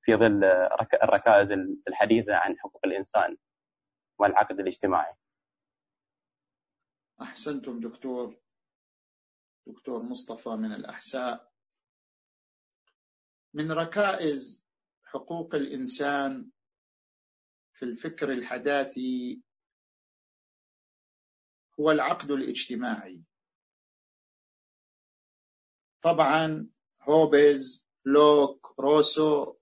[0.01, 0.43] في ظل
[1.03, 1.51] الركائز
[1.87, 3.37] الحديثة عن حقوق الإنسان
[4.19, 5.13] والعقد الاجتماعي؟
[7.21, 8.46] أحسنتم دكتور.
[9.67, 11.51] دكتور مصطفى من الأحساء.
[13.53, 14.65] من ركائز
[15.03, 16.49] حقوق الإنسان
[17.73, 19.41] في الفكر الحداثي
[21.79, 23.23] هو العقد الاجتماعي.
[26.01, 26.69] طبعا
[27.01, 29.55] هوبز لوك روسو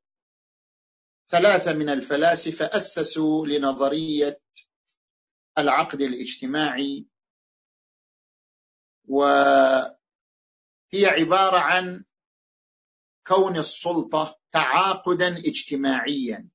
[1.27, 4.41] ثلاثة من الفلاسفة أسسوا لنظرية
[5.57, 7.05] العقد الاجتماعي
[10.93, 12.05] وهي عبارة عن
[13.27, 16.49] كون السلطة تعاقدا اجتماعيا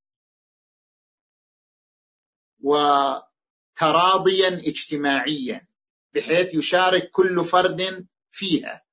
[2.60, 5.66] وتراضيا اجتماعيا
[6.14, 8.84] بحيث يشارك كل فرد فيها.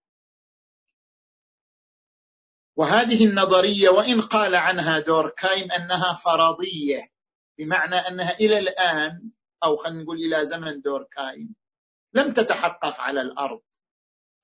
[2.76, 7.12] وهذه النظرية وإن قال عنها دوركايم أنها فرضية
[7.58, 9.32] بمعنى أنها إلى الآن
[9.64, 11.56] أو خلينا نقول إلى زمن دوركايم
[12.14, 13.62] لم تتحقق على الأرض.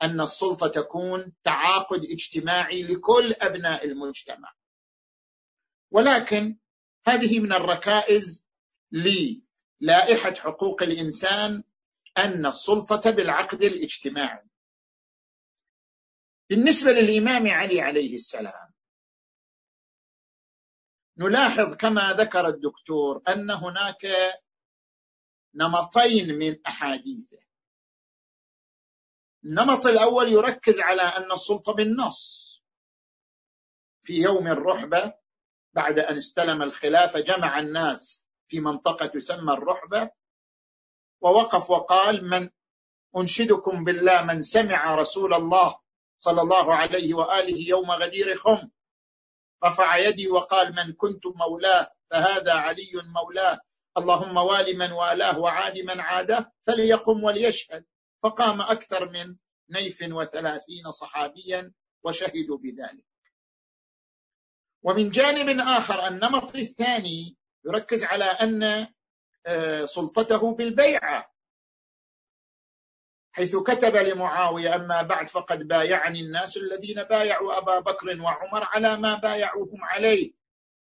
[0.03, 4.53] أن السلطة تكون تعاقد اجتماعي لكل أبناء المجتمع.
[5.91, 6.57] ولكن
[7.07, 8.47] هذه من الركائز
[8.91, 11.63] للائحة حقوق الإنسان
[12.17, 14.49] أن السلطة بالعقد الاجتماعي.
[16.49, 18.73] بالنسبة للإمام علي عليه السلام
[21.17, 24.07] نلاحظ كما ذكر الدكتور أن هناك
[25.55, 27.52] نمطين من أحاديثه.
[29.45, 32.43] النمط الأول يركز على أن السلطة بالنص.
[34.03, 35.13] في يوم الرحبة
[35.73, 40.10] بعد أن استلم الخلافة جمع الناس في منطقة تسمى الرحبة
[41.21, 42.49] ووقف وقال من
[43.17, 45.79] أنشدكم بالله من سمع رسول الله
[46.19, 48.69] صلى الله عليه وآله يوم غدير خم
[49.63, 53.60] رفع يدي وقال من كنت مولاه فهذا علي مولاه
[53.97, 57.86] اللهم وال من والاه وعاد من عاده فليقم وليشهد
[58.23, 59.36] فقام أكثر من
[59.69, 63.05] نيف وثلاثين صحابيا وشهدوا بذلك.
[64.83, 68.88] ومن جانب آخر النمط الثاني يركز على أن
[69.45, 71.33] آه، سلطته بالبيعة.
[73.31, 79.15] حيث كتب لمعاوية أما بعد فقد بايعني الناس الذين بايعوا أبا بكر وعمر على ما
[79.15, 80.33] بايعوهم عليه.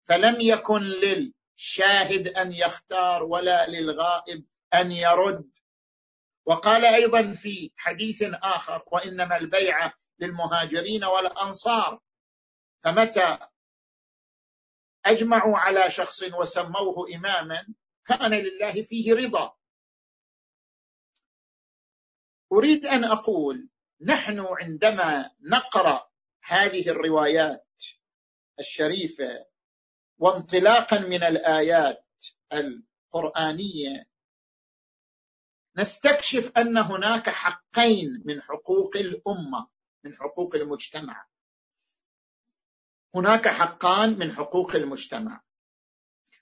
[0.04, 5.52] فلم يكن للشاهد أن يختار ولا للغائب أن يرد
[6.45, 11.99] وقال أيضا في حديث آخر وإنما البيعة للمهاجرين والأنصار.
[12.80, 13.38] فمتى
[15.06, 17.73] أجمعوا على شخص وسموه إماما
[18.06, 19.54] كان لله فيه رضا.
[22.51, 23.69] أريد أن أقول
[24.01, 26.12] نحن عندما نقرأ
[26.43, 27.67] هذه الروايات
[28.60, 29.45] الشريفة
[30.17, 32.06] وانطلاقا من الآيات
[32.54, 34.11] القرآنية
[35.78, 39.70] نستكشف أن هناك حقين من حقوق الأمة
[40.04, 41.28] من حقوق المجتمع.
[43.16, 45.42] هناك حقان من حقوق المجتمع.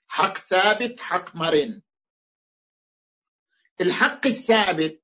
[0.08, 1.82] حق ثابت حق مرن.
[3.80, 5.02] الحق الثابت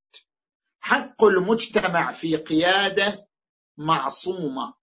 [0.80, 3.28] حق المجتمع في قيادة
[3.76, 4.74] معصومة.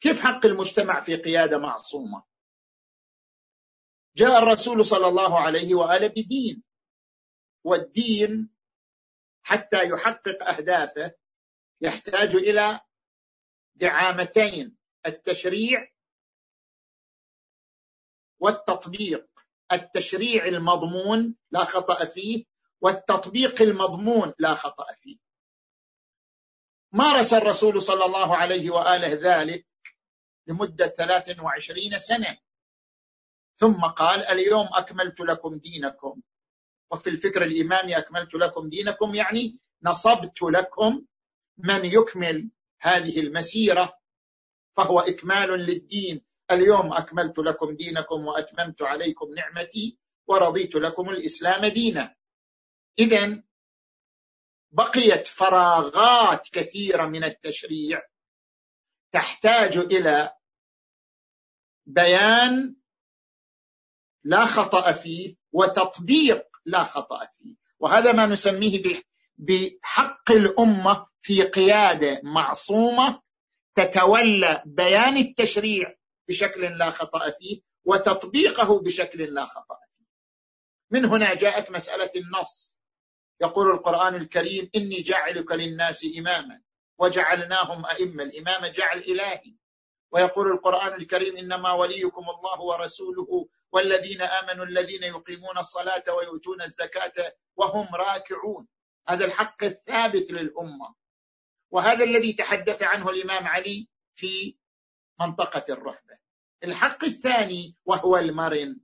[0.00, 2.24] كيف حق المجتمع في قيادة معصومة؟
[4.16, 6.62] جاء الرسول صلى الله عليه وآله بدين.
[7.64, 8.50] والدين
[9.42, 11.14] حتى يحقق أهدافه
[11.80, 12.80] يحتاج إلى
[13.74, 15.92] دعامتين التشريع
[18.40, 19.26] والتطبيق.
[19.72, 22.44] التشريع المضمون لا خطأ فيه
[22.80, 25.18] والتطبيق المضمون لا خطأ فيه.
[26.92, 29.66] مارس الرسول صلى الله عليه وآله ذلك
[30.46, 32.38] لمدة 23 سنة.
[33.56, 36.22] ثم قال اليوم أكملت لكم دينكم.
[36.92, 41.06] وفي الفكر الإمامي أكملت لكم دينكم يعني نصبت لكم
[41.58, 43.98] من يكمل هذه المسيرة
[44.76, 46.24] فهو إكمال للدين.
[46.50, 52.14] اليوم أكملت لكم دينكم وأتممت عليكم نعمتي ورضيت لكم الإسلام دينا.
[52.98, 53.42] إذا
[54.72, 58.02] بقيت فراغات كثيرة من التشريع
[59.12, 60.36] تحتاج إلى
[61.86, 62.76] بيان
[64.24, 67.54] لا خطأ فيه وتطبيق لا خطأ فيه.
[67.78, 69.02] وهذا ما نسميه
[69.36, 73.22] بحق الأمة في قيادة معصومة
[73.74, 75.94] تتولى بيان التشريع
[76.28, 80.06] بشكل لا خطأ فيه وتطبيقه بشكل لا خطأ فيه.
[80.90, 82.78] من هنا جاءت مسألة النص.
[83.40, 86.60] يقول القرآن الكريم إني جاعلك للناس إماما
[86.98, 88.22] وجعلناهم أئمة.
[88.22, 89.56] الإمامة جعل إلهي.
[90.12, 97.94] ويقول القرآن الكريم إنما وليكم الله ورسوله والذين آمنوا الذين يقيمون الصلاة ويؤتون الزكاة وهم
[97.94, 98.68] راكعون.
[99.08, 100.94] هذا الحق الثابت للأمة.
[101.70, 104.56] وهذا الذي تحدث عنه الإمام علي في
[105.20, 106.18] منطقة الرحبة
[106.64, 108.80] الحق الثاني وهو المرن.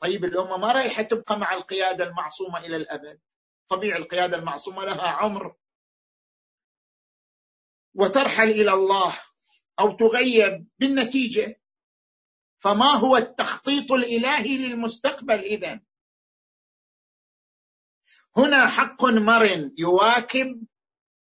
[0.00, 3.20] طيب الأمة ما رايحة تبقى مع القيادة المعصومة إلى الأبد؟
[3.68, 5.56] طبيعي القيادة المعصومة لها عمر.
[7.94, 9.20] وترحل إلى الله.
[9.80, 11.60] أو تغيب بالنتيجة
[12.58, 15.80] فما هو التخطيط الإلهي للمستقبل إذا؟
[18.36, 20.66] هنا حق مرن يواكب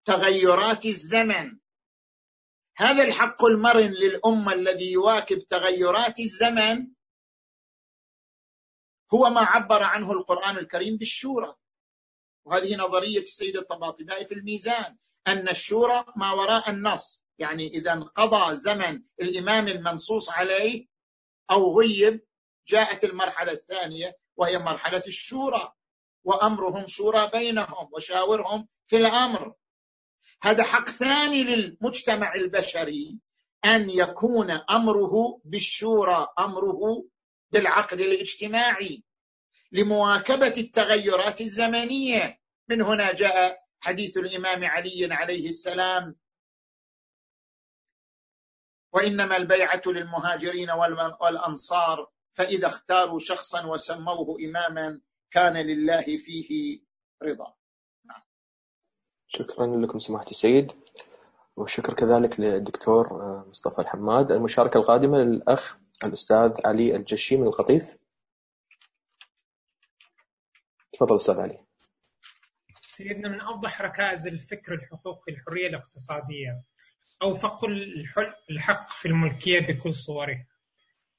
[0.04, 1.58] تغيرات الزمن.
[2.76, 6.92] هذا الحق المرن للأمة الذي يواكب تغيرات الزمن
[9.14, 11.54] هو ما عبر عنه القرآن الكريم بالشورى.
[12.44, 17.25] وهذه نظرية السيد الطباطبائي في الميزان أن الشورى ما وراء النص.
[17.38, 20.86] يعني إذا انقضى زمن الإمام المنصوص عليه
[21.50, 22.20] أو غيب
[22.68, 25.72] جاءت المرحلة الثانية وهي مرحلة الشورى
[26.24, 29.54] وأمرهم شورى بينهم وشاورهم في الأمر.
[30.42, 33.18] هذا حق ثاني للمجتمع البشري
[33.64, 37.04] أن يكون أمره بالشورى أمره
[37.50, 39.02] بالعقد الاجتماعي
[39.72, 42.40] لمواكبة التغيرات الزمنية.
[42.68, 46.16] من هنا جاء حديث الإمام علي عليه السلام
[48.92, 50.70] وإنما البيعة للمهاجرين
[51.20, 56.80] والأنصار فإذا اختاروا شخصا وسموه إماما كان لله فيه
[57.22, 57.54] رضا.
[58.04, 58.22] نعم.
[59.26, 60.72] شكرا لكم سماحة السيد.
[61.56, 63.08] وشكر كذلك للدكتور
[63.48, 64.32] مصطفى الحماد.
[64.32, 67.96] المشاركة القادمة للأخ الأستاذ علي الجشي من القطيف
[70.92, 71.66] تفضل أستاذ علي.
[72.96, 76.62] سيدنا من أوضح ركائز الفكر الحقوقي الحرية الاقتصادية
[77.22, 77.64] أو فق
[78.50, 80.46] الحق في الملكية بكل صوره.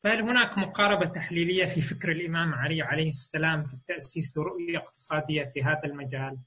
[0.04, 5.64] فهل هناك مقاربة تحليلية في فكر الإمام علي عليه السلام في التأسيس لرؤية اقتصادية في
[5.64, 6.40] هذا المجال؟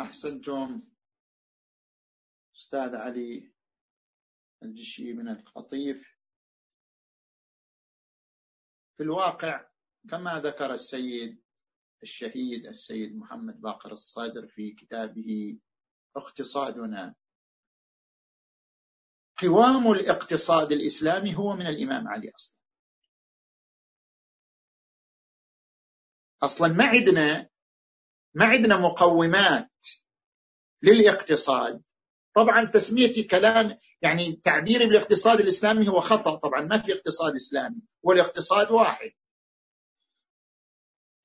[0.00, 0.82] أحسنتم
[2.54, 3.52] أستاذ علي
[4.62, 6.16] الجشي من القطيف.
[8.96, 9.68] في الواقع
[10.10, 11.42] كما ذكر السيد
[12.02, 15.58] الشهيد السيد محمد باقر الصادر في كتابه
[16.16, 17.14] اقتصادنا.
[19.42, 22.56] قوام الاقتصاد الإسلامي هو من الإمام علي أصلا.
[26.42, 27.48] أصلا ما عندنا
[28.34, 29.86] ما عندنا مقومات
[30.82, 31.82] للاقتصاد.
[32.36, 36.36] طبعا تسميتي كلام يعني تعبيري بالاقتصاد الإسلامي هو خطأ.
[36.36, 39.10] طبعا ما في اقتصاد إسلامي والاقتصاد واحد.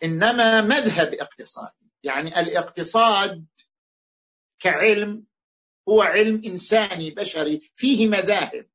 [0.04, 3.46] إنما مذهب اقتصادي يعني الاقتصاد
[4.62, 5.26] كعلم
[5.90, 8.70] هو علم إنساني بشري فيه مذاهب.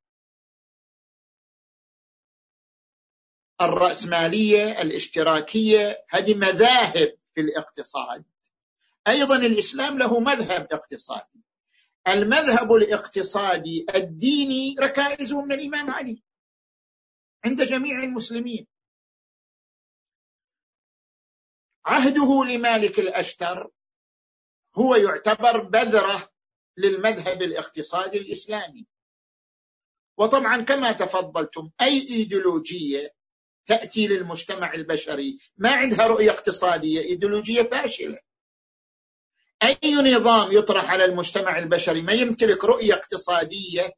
[3.60, 8.24] الرأسمالية الاشتراكية هذه مذاهب في الاقتصاد.
[9.08, 11.44] أيضا الإسلام له مذهب اقتصادي.
[12.08, 16.22] المذهب الاقتصادي الديني ركائزه من الإمام علي
[17.44, 18.66] عند جميع المسلمين.
[21.86, 23.70] عهده لمالك الأشتر
[24.78, 26.30] هو يعتبر بذرة
[26.76, 28.86] للمذهب الاقتصادي الإسلامي.
[30.18, 33.14] وطبعا كما تفضلتم أي إيديولوجية
[33.66, 38.18] تأتي للمجتمع البشري ما عندها رؤية اقتصادية إيديولوجية فاشلة.
[39.62, 43.92] أي نظام يطرح على المجتمع البشري ما يمتلك رؤية اقتصادية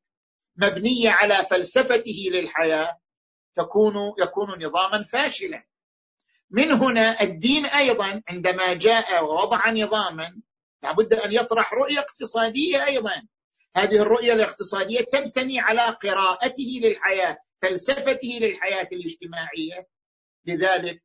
[0.57, 2.99] مبنية على فلسفته للحياة
[3.55, 5.65] تكون يكون نظاما فاشلا.
[6.51, 10.43] من هنا الدين أيضا عندما جاء ووضع نظاما
[10.83, 13.23] لابد أن يطرح رؤية اقتصادية أيضا.
[13.77, 19.89] هذه الرؤية الاقتصادية تبتني على قراءته للحياة فلسفته للحياة الاجتماعية.
[20.47, 21.03] لذلك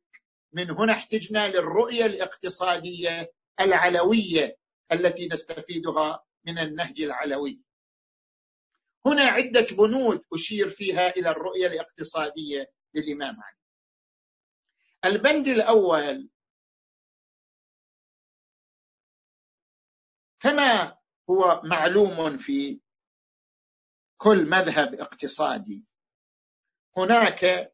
[0.52, 4.56] من هنا احتجنا للرؤية الاقتصادية العلوية
[4.92, 7.60] التي نستفيدها من النهج العلوي.
[9.06, 13.64] هنا عدة بنود أشير فيها إلى الرؤية الاقتصادية للإمام علي.
[15.04, 16.28] البند الأول
[20.44, 20.98] كما
[21.30, 22.80] هو معلوم في
[24.16, 25.84] كل مذهب اقتصادي.
[26.96, 27.72] هناك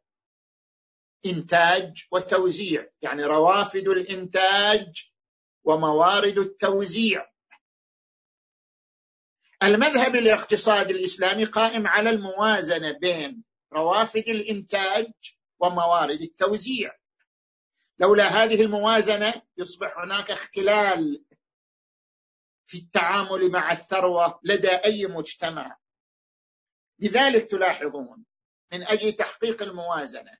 [1.26, 5.10] إنتاج وتوزيع يعني روافد الإنتاج
[5.64, 7.30] وموارد التوزيع.
[9.62, 15.12] المذهب الاقتصادي الإسلامي قائم على الموازنة بين روافد الإنتاج
[15.58, 16.96] وموارد التوزيع.
[17.98, 21.24] لولا هذه الموازنة يصبح هناك اختلال
[22.70, 25.78] في التعامل مع الثروة لدى أي مجتمع.
[26.98, 28.24] لذلك تلاحظون
[28.72, 30.38] من أجل تحقيق الموازنة.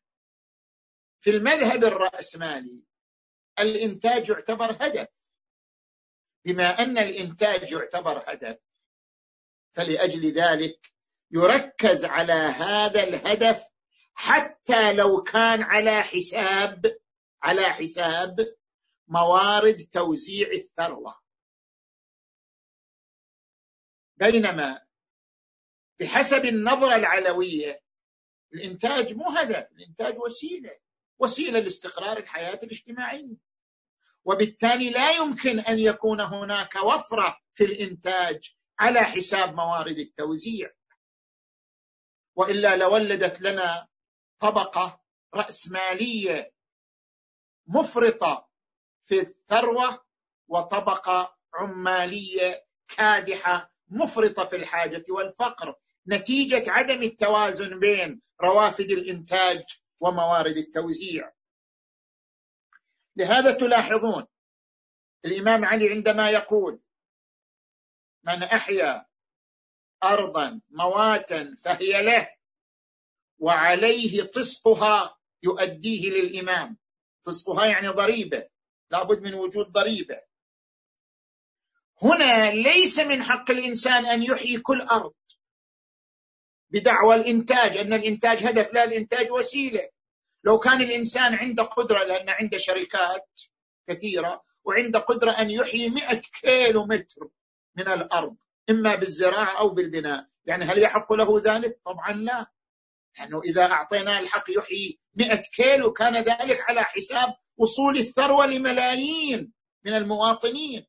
[1.21, 2.83] في المذهب الرأسمالي
[3.59, 5.09] الإنتاج يعتبر هدف.
[6.45, 8.59] بما أن الإنتاج يعتبر هدف
[9.73, 10.93] فلأجل ذلك
[11.31, 13.65] يركز على هذا الهدف
[14.15, 16.99] حتى لو كان على حساب
[17.43, 18.57] على حساب
[19.09, 21.20] موارد توزيع الثروة.
[24.21, 24.83] بينما
[26.01, 27.83] بحسب النظرة العلوية
[28.55, 30.79] الإنتاج مو هدف الإنتاج وسيلة
[31.19, 33.37] وسيلة لاستقرار الحياة الاجتماعية.
[34.25, 40.71] وبالتالي لا يمكن أن يكون هناك وفرة في الإنتاج على حساب موارد التوزيع.
[42.37, 43.89] وإلا لولدت لنا
[44.39, 45.03] طبقة
[45.35, 46.53] رأسمالية
[47.67, 48.49] مفرطة
[49.05, 50.05] في الثروة
[50.49, 55.75] وطبقة عمالية كادحة مفرطه في الحاجة والفقر.
[56.09, 59.65] نتيجة عدم التوازن بين روافد الإنتاج
[60.01, 61.33] وموارد التوزيع.
[63.17, 64.27] لهذا تلاحظون
[65.25, 66.81] الإمام علي عندما يقول
[68.23, 69.07] من أحيا
[70.05, 72.29] ارضا مواتا فهي له
[73.39, 76.79] وعليه طسقها يؤديه للإمام.
[77.25, 78.49] طسقها يعني ضريبة
[78.91, 80.30] لابد من وجود ضريبة.
[82.03, 85.13] هنا ليس من حق الإنسان أن يحيي كل أرض
[86.71, 89.89] بدعوى الإنتاج أن الإنتاج هدف لا الإنتاج وسيلة.
[90.45, 93.29] لو كان الإنسان عنده قدرة لأن عنده شركات
[93.89, 97.29] كثيرة وعنده قدرة أن يحيي 100 كيلو متر
[97.77, 98.37] من الأرض
[98.71, 100.27] إما بالزراعة أو بالبناء.
[100.45, 102.47] يعني هل يحق له ذلك؟ طبعا لا.
[103.19, 109.53] لأنه إذا اعطيناه الحق يحيي 100 كيلو كان ذلك على حساب وصول الثروة لملايين
[109.85, 110.87] من المواطنين.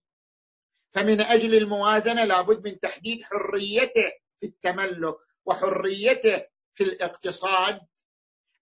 [0.91, 5.15] فمن أجل الموازنة لابد من تحديد حريته في التملك
[5.45, 7.79] وحريته في الاقتصاد.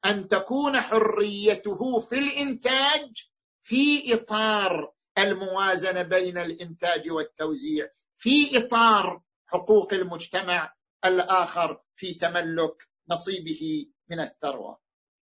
[0.05, 3.29] أن تكون حريته في الإنتاج
[3.63, 10.73] في إطار الموازنة بين الإنتاج والتوزيع في إطار حقوق المجتمع
[11.05, 14.79] الآخر في تملك نصيبه من الثروة.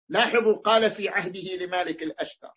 [0.10, 2.54] لاحظوا قال في عهده لمالك الأشتر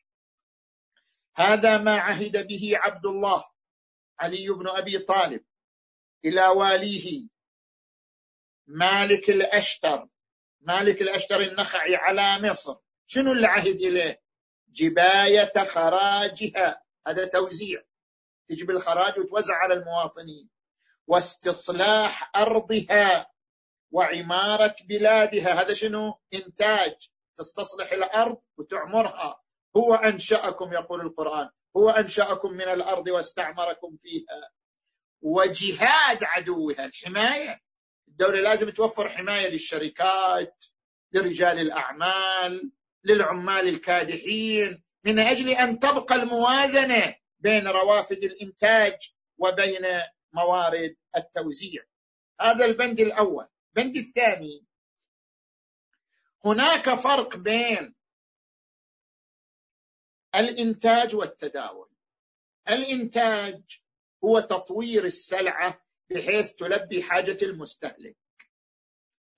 [1.37, 3.45] هذا ما عهد به عبد الله
[4.21, 5.45] علي بن أبي طالب
[6.25, 7.29] إلى واليه
[8.67, 10.09] مالك الأشتر
[10.61, 12.77] مالك الأشتر النخعي على مصر.
[13.07, 14.23] شنو اللي عهد إليه؟
[14.69, 16.83] جباية خراجها.
[17.07, 17.83] هذا توزيع.
[18.49, 20.51] تجيب الخراج وتوزع على المواطنين.
[21.07, 23.31] واستصلاح أرضها
[23.91, 25.61] وعمارة بلادها.
[25.63, 27.09] هذا شنو؟ إنتاج.
[27.37, 29.41] تستصلح الأرض وتعمرها.
[29.77, 31.51] هو أنشأكم يقول القرآن.
[31.77, 34.51] هو أنشأكم من الأرض واستعمركم فيها.
[35.23, 37.61] وجهاد عدوها الحماية.
[38.09, 40.65] الدولة لازم توفر حماية للشركات
[41.13, 42.73] لرجال الأعمال
[43.05, 49.87] للعمال الكادحين من أجل أن تبقى الموازنة بين روافد الإنتاج وبين
[50.33, 51.83] موارد التوزيع.
[52.41, 53.47] هذا البند الأول.
[53.77, 54.65] البند الثاني.
[56.45, 57.95] هناك فرق بين
[60.35, 61.89] الإنتاج والتداول.
[62.69, 63.81] الإنتاج
[64.25, 68.17] هو تطوير السلعة بحيث تلبي حاجة المستهلك.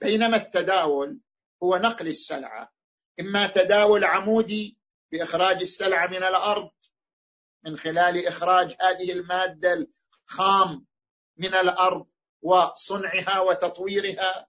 [0.01, 1.20] بينما التداول
[1.62, 2.72] هو نقل السلعة
[3.20, 4.78] إما تداول عمودي
[5.12, 6.70] بإخراج السلعة من الأرض
[7.64, 9.88] من خلال إخراج هذه المادة
[10.28, 10.86] الخام
[11.36, 12.07] من الأرض
[12.43, 14.49] وصنعها وتطويرها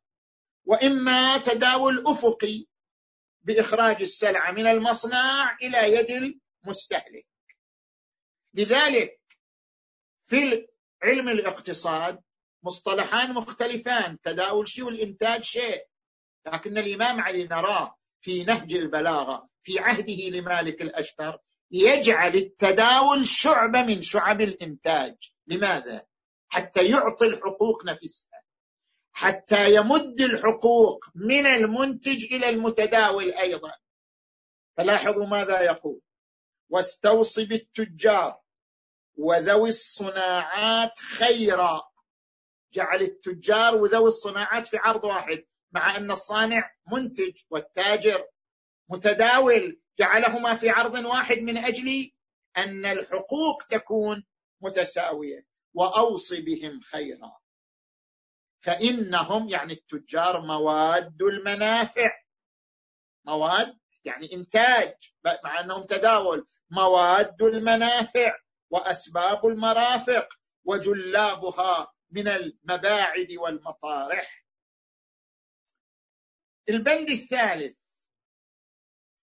[0.66, 2.66] وإما تداول أفقي
[3.44, 6.36] بإخراج السلعه من المصنع إلى يد
[6.66, 7.28] المستهلك.
[8.54, 9.20] لذلك
[10.24, 10.68] في
[11.04, 12.22] علم الاقتصاد
[12.64, 15.86] مصطلحان مختلفان تداول شيء والإنتاج شيء.
[16.46, 21.39] لكن الإمام علي نراه في نهج البلاغة في عهده لمالك الأشتر
[21.72, 25.16] يجعل التداول شعبة من شعب الإنتاج.
[25.48, 26.06] لماذا؟
[26.48, 28.33] حتى يعطي الحقوق نفسها.
[29.14, 33.74] حتى يمد الحقوق من المنتج إلى المتداول أيضا.
[34.78, 36.01] فلاحظوا ماذا يقول.
[36.70, 38.41] واستوصي بالتجار
[39.16, 41.84] وذوي الصناعات خيرا.
[42.74, 48.28] جعل التجار وذوي الصناعات في عرض واحد مع أن الصانع منتج والتاجر
[48.89, 49.82] متداول.
[49.99, 52.11] جعلهما في عرض واحد من أجل
[52.57, 54.26] أن الحقوق تكون
[54.61, 55.45] متساوية.
[55.74, 57.43] وأوصي بهم خيرا.
[58.64, 62.11] فإنهم يعني التجار مواد المنافع.
[63.26, 64.95] مواد يعني إنتاج
[65.43, 66.45] مع أنهم تداول.
[66.70, 68.39] مواد المنافع
[68.70, 70.28] وأسباب المرافق.
[70.66, 74.45] وجلابها من المباعد والمطارح.
[76.70, 77.80] البند الثالث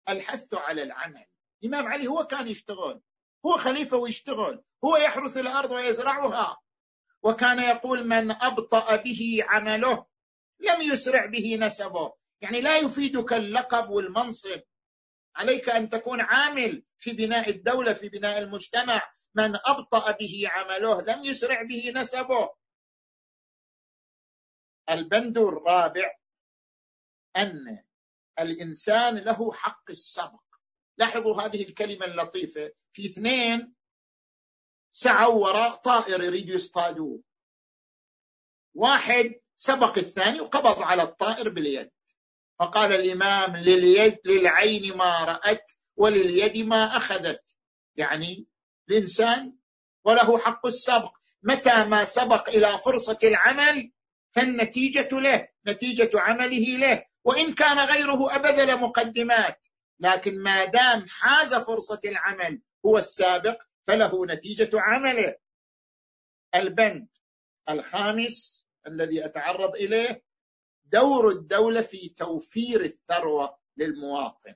[0.09, 1.27] الحث على العمل.
[1.63, 3.03] الإمام علي هو كان يشتغل.
[3.47, 4.65] هو خليفة ويشتغل.
[4.85, 6.61] هو يحرث الأرض ويزرعها.
[7.23, 10.07] وكان يقول من أبطأ به عمله
[10.61, 12.13] لم يسرع به نسبه.
[12.41, 14.63] يعني لا يفيدك اللقب والمنصب.
[15.37, 19.13] عليك أن تكون عامل في بناء الدولة في بناء المجتمع.
[19.35, 22.55] من أبطأ به عمله لم يسرع به نسبه.
[24.91, 26.17] البند الرابع
[27.37, 27.85] أن
[28.39, 30.43] الإنسان له حق السبق.
[30.99, 32.73] لاحظوا هذه الكلمة اللطيفة.
[32.93, 33.75] في اثنين
[34.93, 37.21] سعوا وراء طائر يريدوا يصطادوه
[38.75, 41.91] واحد سبق الثاني وقبض على الطائر باليد.
[42.59, 47.57] فقال الإمام لليد للعين ما رأت ولليد ما أخذت.
[47.97, 48.47] يعني
[48.91, 49.57] الإنسان
[50.05, 51.13] وله حق السبق.
[51.43, 53.93] متى ما سبق إلى فرصة العمل
[54.31, 57.05] فالنتيجة له نتيجة عمله له.
[57.25, 59.67] وإن كان غيره أبذل مقدمات
[60.01, 65.37] لكن ما دام حاز فرصة العمل هو السابق فله نتيجة عمله.
[66.55, 67.09] البند
[67.69, 70.23] الخامس الذي أتعرض إليه
[70.85, 74.55] دور الدولة في توفير الثروة للمواطن.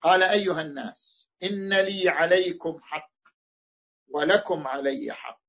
[0.00, 3.12] قال أيها الناس إن لي عليكم حق
[4.08, 5.42] ولكم علي حق.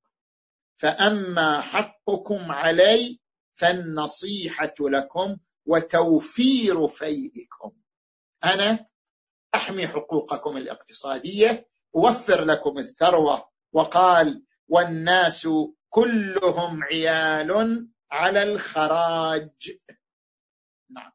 [0.76, 3.20] فأما حقكم علي
[3.54, 7.72] فالنصيحة لكم وتوفير فيئكم
[8.44, 8.88] أنا
[9.56, 15.48] أحمي حقوقكم الاقتصادية أوفر لكم الثروة وقال والناس
[15.90, 19.80] كلهم عيال على الخراج.
[20.90, 21.12] نعم.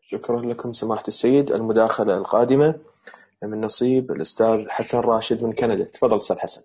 [0.00, 1.52] شكرا لكم سماحة السيد.
[1.52, 2.80] المداخلة القادمة
[3.42, 5.84] من نصيب الأستاذ حسن راشد من كندا.
[5.84, 6.62] تفضل أستاذ حسن.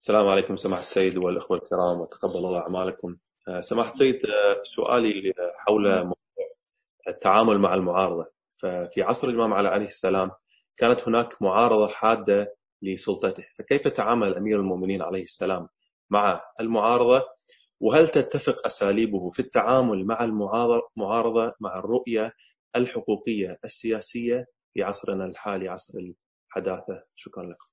[0.00, 3.16] السلام عليكم سماحة السيد والأخوة الكرام وتقبل الله أعمالكم.
[3.48, 6.16] آه، سماحة السيد آه، سؤالي حول موضوع
[7.08, 8.39] التعامل مع المعارضة.
[8.60, 10.30] ففي عصر الإمام علي عليه السلام
[10.76, 13.44] كانت هناك معارضة حادة لسلطته.
[13.58, 15.68] فكيف تعامل أمير المؤمنين عليه السلام
[16.10, 17.22] مع المعارضة؟
[17.80, 22.32] وهل تتفق أساليبه في التعامل مع المعارضة مع الرؤية
[22.76, 27.66] الحقوقية السياسية في عصرنا الحالي عصر الحداثة؟ شكرا لكم.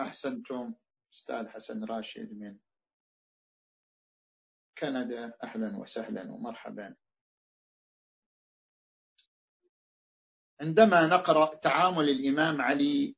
[0.00, 0.74] أحسنتم
[1.12, 2.56] أستاذ حسن راشد من
[4.78, 5.32] كندا.
[5.44, 6.96] أهلا وسهلا ومرحبا.
[10.60, 13.16] عندما نقرأ تعامل الإمام علي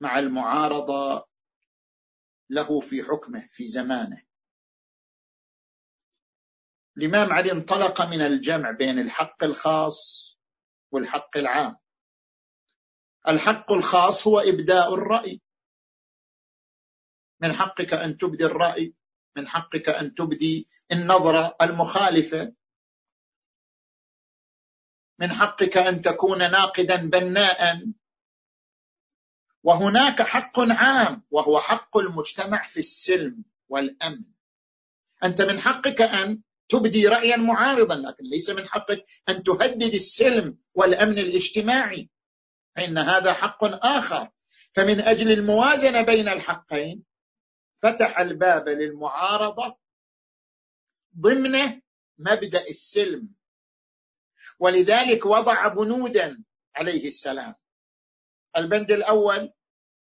[0.00, 1.28] مع المعارضة
[2.50, 4.22] له في حكمه في زمانه.
[6.96, 10.28] الإمام علي انطلق من الجمع بين الحق الخاص
[10.90, 11.76] والحق العام.
[13.28, 15.40] الحق الخاص هو إبداء الرأي.
[17.42, 18.94] من حقك أن تبدي الرأي
[19.36, 22.54] من حقك أن تبدي النظرة المخالفة
[25.18, 27.82] من حقك أن تكون ناقدا بناء.
[29.62, 34.24] وهناك حق عام وهو حق المجتمع في السلم والأمن.
[35.24, 41.18] أنت من حقك أن تبدي رأيا معارضا لكن ليس من حقك أن تهدد السلم والأمن
[41.18, 42.10] الاجتماعي.
[42.76, 44.30] فإن هذا حق آخر.
[44.72, 47.04] فمن أجل الموازنة بين الحقين
[47.78, 49.78] فتح الباب للمعارضة
[51.18, 51.80] ضمن
[52.18, 53.37] مبدأ السلم.
[54.58, 56.44] ولذلك وضع بنودا
[56.76, 57.54] عليه السلام.
[58.56, 59.52] البند الأول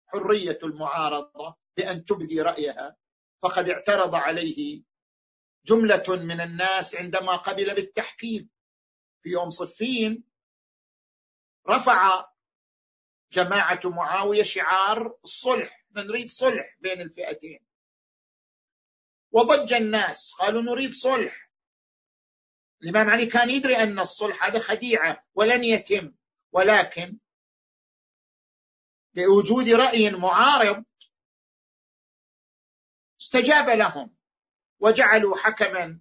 [0.07, 2.97] حرية المعارضة بأن تبدي رأيها
[3.43, 4.83] فقد اعترض عليه
[5.67, 8.51] جملة من الناس عندما قبل بالتحكيم.
[9.23, 10.25] في يوم صفين
[11.69, 12.29] رفع
[13.33, 17.67] جماعة معاوية شعار الصلح نريد صلح بين الفئتين.
[19.31, 21.42] وضج الناس قالوا نريد صلح.
[22.83, 26.15] الإمام علي كان يدري أن الصلح هذا خديعة ولن يتم.
[26.53, 27.19] ولكن
[29.15, 30.85] بوجود رأي معارض
[33.21, 34.15] استجاب لهم
[34.81, 36.01] وجعلوا حكما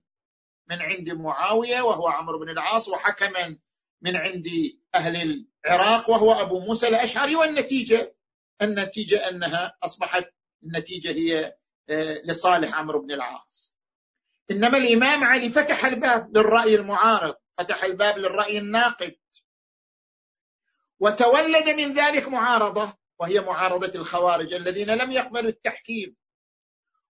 [0.69, 3.59] من عند معاوية وهو عمرو بن العاص وحكما
[4.01, 4.47] من عند
[4.95, 7.35] أهل العراق وهو أبو موسى الأشعري.
[7.35, 8.15] والنتيجة
[8.61, 10.25] النتيجة أنها أصبحت
[10.63, 11.57] النتيجة هي
[11.89, 13.80] آه، لصالح عمرو بن العاص.
[14.51, 19.15] إنما الإمام علي فتح الباب للرأي المعارض فتح الباب للرأي الناقد.
[20.99, 26.15] وتولد من ذلك معارضة وهي معارضة الخوارج الذين لم يقبلوا التحكيم.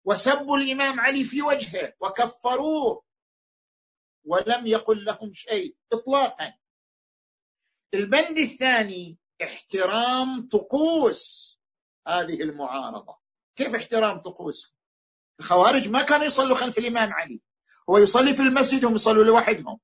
[0.05, 3.03] وسبوا الإمام علي في وجهه وكفروه
[4.23, 6.53] ولم يقل لهم شيء إطلاقا.
[7.93, 11.51] البند الثاني احترام طقوس
[12.07, 13.17] هذه المعارضة.
[13.55, 14.80] كيف احترام طقوسهم
[15.41, 17.41] الخوارج ما كانوا يصلوا خلف الإمام علي.
[17.89, 19.79] هو يصلي في المسجد هم يصلوا لوحدهم.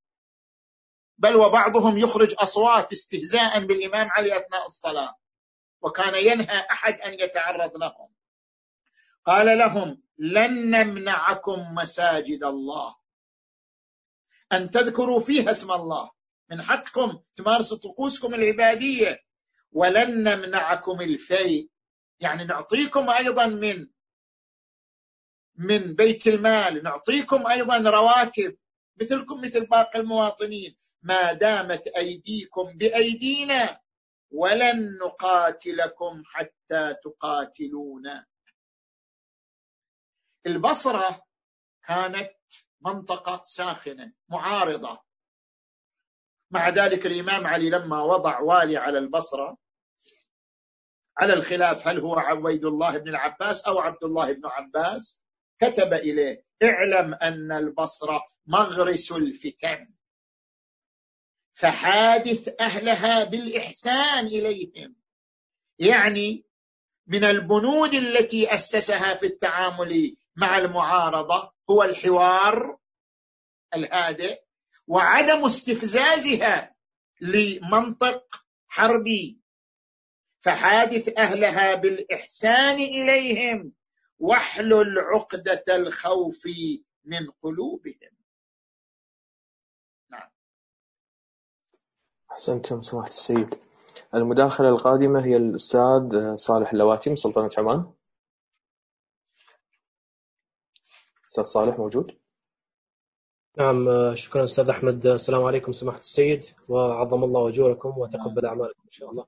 [1.17, 5.15] بل وبعضهم يخرج أصوات استهزاء بالإمام علي أثناء الصلاة.
[5.81, 8.09] وكان ينهى أحد أن يتعرض لهم.
[9.25, 12.95] قال لهم لن نمنعكم مساجد الله.
[14.53, 16.11] أن تذكروا فيها اسم الله.
[16.51, 19.23] من حقكم تمارسوا طقوسكم العبادية.
[19.71, 21.69] ولن نمنعكم الفيء.
[22.19, 23.87] يعني نعطيكم أيضا من
[25.57, 26.83] من بيت المال.
[26.83, 28.57] نعطيكم أيضا رواتب
[29.01, 30.77] مثلكم مثل باقي المواطنين.
[31.01, 33.79] ما دامت أيديكم بأيدينا
[34.31, 38.25] ولن نقاتلكم حتى تقاتلونا.
[40.45, 41.23] البصرة
[41.87, 42.31] كانت
[42.81, 45.07] منطقة ساخنة معارضة.
[46.51, 49.57] مع ذلك الإمام علي لما وضع والي على البصرة
[51.17, 55.23] على الخلاف هل هو عبيد الله بن العباس أو عبد الله بن عباس
[55.59, 59.93] كتب إليه اعلم أن البصرة مغرس الفتن.
[61.53, 64.95] فحادث أهلها بالإحسان إليهم.
[65.79, 66.45] يعني
[67.07, 72.77] من البنود التي أسسها في التعامل مع المعارضة هو الحوار
[73.73, 74.41] الهادئ
[74.87, 76.75] وعدم استفزازها
[77.21, 79.39] لمنطق حربي.
[80.39, 83.76] فحادث أهلها بالإحسان إليهم.
[84.19, 86.47] واحلل عقدة الخوف
[87.05, 88.11] من قلوبهم.
[90.09, 90.29] نعم.
[92.31, 93.55] أحسنتم سماحة السيد.
[94.15, 97.93] المداخلة القادمة هي الأستاذ صالح اللواتي من سلطنة عمان.
[101.27, 102.17] أستاذ صالح موجود؟
[103.57, 105.05] نعم شكرا أستاذ أحمد.
[105.05, 109.25] السلام عليكم سماحة السيد وعظم الله أجوركم وتقبل أعمالكم إن شاء الله.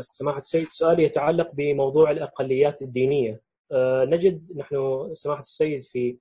[0.00, 3.45] سماحة السيد سؤالي يتعلق بموضوع الأقليات الدينية.
[3.72, 6.18] آه، نجد نحن سماحة السيد في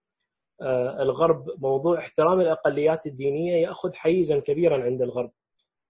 [0.61, 5.31] آه، الغرب موضوع احترام الأقليات الدينية يأخذ حيزا كبيرا عند الغرب.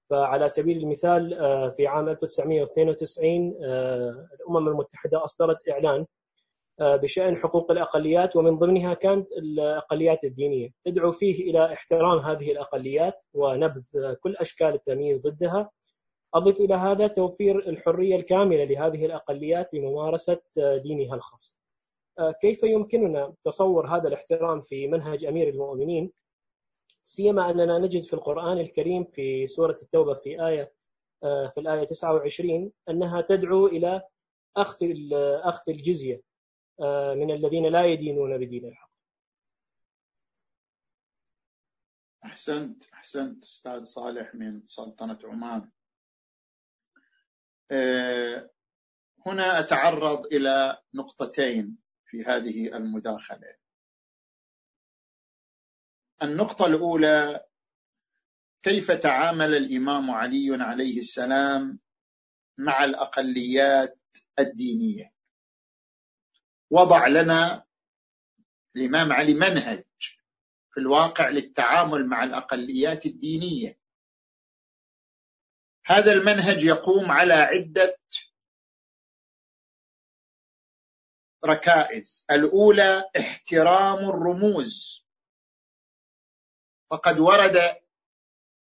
[0.09, 3.53] فعلى سبيل المثال آه، في عام 1992
[4.39, 6.05] الأمم المتحدة أصدرت إعلان
[6.79, 14.13] بشأن حقوق الأقليات ومن ضمنها كانت الأقليات الدينية تدعو فيه إلى احترام هذه الأقليات ونبذ
[14.13, 15.69] كل أشكال التمييز ضدها
[16.35, 21.55] أضف إلى هذا توفير الحرية الكاملة لهذه الأقليات لممارسة آه، دينها الخاص.
[22.19, 26.11] آه، كيف يمكننا تصور هذا الاحترام في منهج أمير المؤمنين؟
[27.05, 30.71] سيما أننا نجد في القرآن الكريم في سورة التوبة في آية
[31.21, 34.01] في الآية 29 أنها تدعو إلى
[34.57, 34.85] أخذ
[35.43, 36.21] أخذ الجزية
[36.79, 38.91] آه، من الذين لا يدينون بدين الحق.
[42.25, 45.61] أحسنت أحسنت أستاذ صالح من سلطنة عمان.
[45.61, 45.71] آه،
[49.25, 53.55] هنا أتعرض إلى نقطتين في هذه المداخلة.
[56.23, 57.45] النقطة الأولى
[58.63, 61.79] كيف تعامل الإمام علي عليه السلام
[62.57, 63.99] مع الأقليات
[64.39, 65.13] الدينية؟
[66.71, 67.65] وضع لنا
[68.75, 69.83] الإمام علي منهج
[70.71, 73.79] في الواقع للتعامل مع الأقليات الدينية.
[75.87, 77.97] هذا المنهج يقوم على عدة
[81.45, 82.25] ركائز.
[82.31, 85.05] الأولى احترام الرموز.
[86.91, 87.53] فقد ورد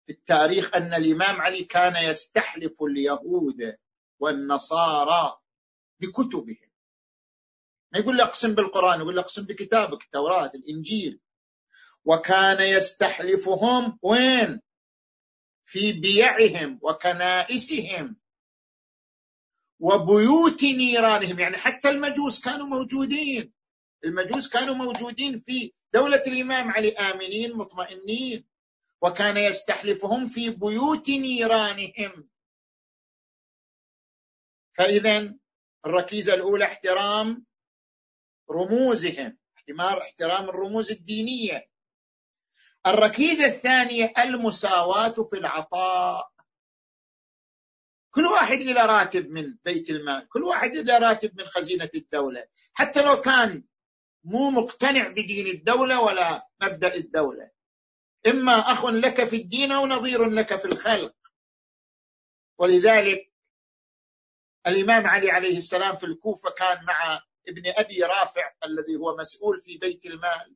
[0.05, 3.77] في التاريخ أن الإمام علي كان يستحلف اليهود
[4.19, 5.39] والنصارى
[5.99, 6.71] بكتبهم.
[7.93, 11.19] ما يقول لي اقسم بالقرآن يقول لي اقسم بكتابك التوراة الإنجيل.
[12.05, 14.61] وكان يستحلفهم وين؟
[15.71, 18.17] في بيعهم وكنائسهم
[19.79, 21.39] وبيوت نيرانهم.
[21.39, 23.53] يعني حتى المجوس كانوا موجودين.
[24.05, 28.47] المجوس كانوا موجودين في دولة الإمام علي آمنين مطمئنين.
[29.01, 32.29] وكان يستحلفهم في بيوت نيرانهم.
[34.73, 35.35] فإذا
[35.85, 37.45] الركيزة الأولى احترام
[38.49, 39.37] رموزهم.
[39.79, 41.70] احترام الرموز الدينية.
[42.87, 46.31] الركيزة الثانية المساواة في العطاء.
[48.11, 52.47] كل واحد إلى راتب من بيت المال كل واحد إلى راتب من خزينة الدولة.
[52.73, 53.63] حتى لو كان
[54.23, 57.51] مو مقتنع بدين الدولة ولا مبدأ الدولة.
[58.27, 61.15] إما أخ لك في الدين أو نظير لك في الخلق.
[62.57, 63.31] ولذلك
[64.67, 69.77] الإمام علي عليه السلام في الكوفة كان مع ابن أبي رافع الذي هو مسؤول في
[69.77, 70.55] بيت المال.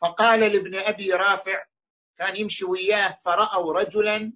[0.00, 1.64] فقال لابن أبي رافع
[2.16, 4.32] كان يمشي وياه فرأوا رجلا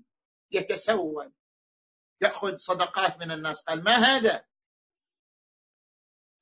[0.50, 1.32] يتسول.
[2.20, 3.62] يأخذ صدقات من الناس.
[3.62, 4.44] قال ما هذا؟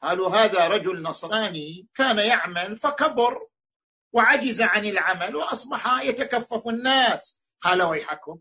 [0.03, 3.49] قالوا هذا رجل نصراني كان يعمل فكبر
[4.12, 7.41] وعجز عن العمل وأصبح يتكفف الناس.
[7.61, 8.41] قال ويحكم.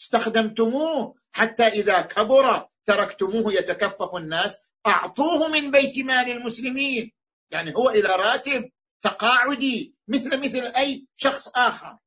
[0.00, 4.72] استخدمتموه حتى إذا كبر تركتموه يتكفف الناس.
[4.86, 7.12] أعطوه من بيت مال المسلمين.
[7.50, 8.70] يعني هو إلى راتب
[9.02, 11.98] تقاعدي مثل مثل أي شخص آخر.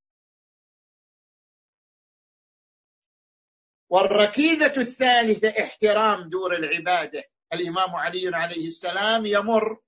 [3.90, 7.24] والركيزة الثالثة احترام دور العبادة.
[7.54, 9.82] الإمام علي عليه السلام يمر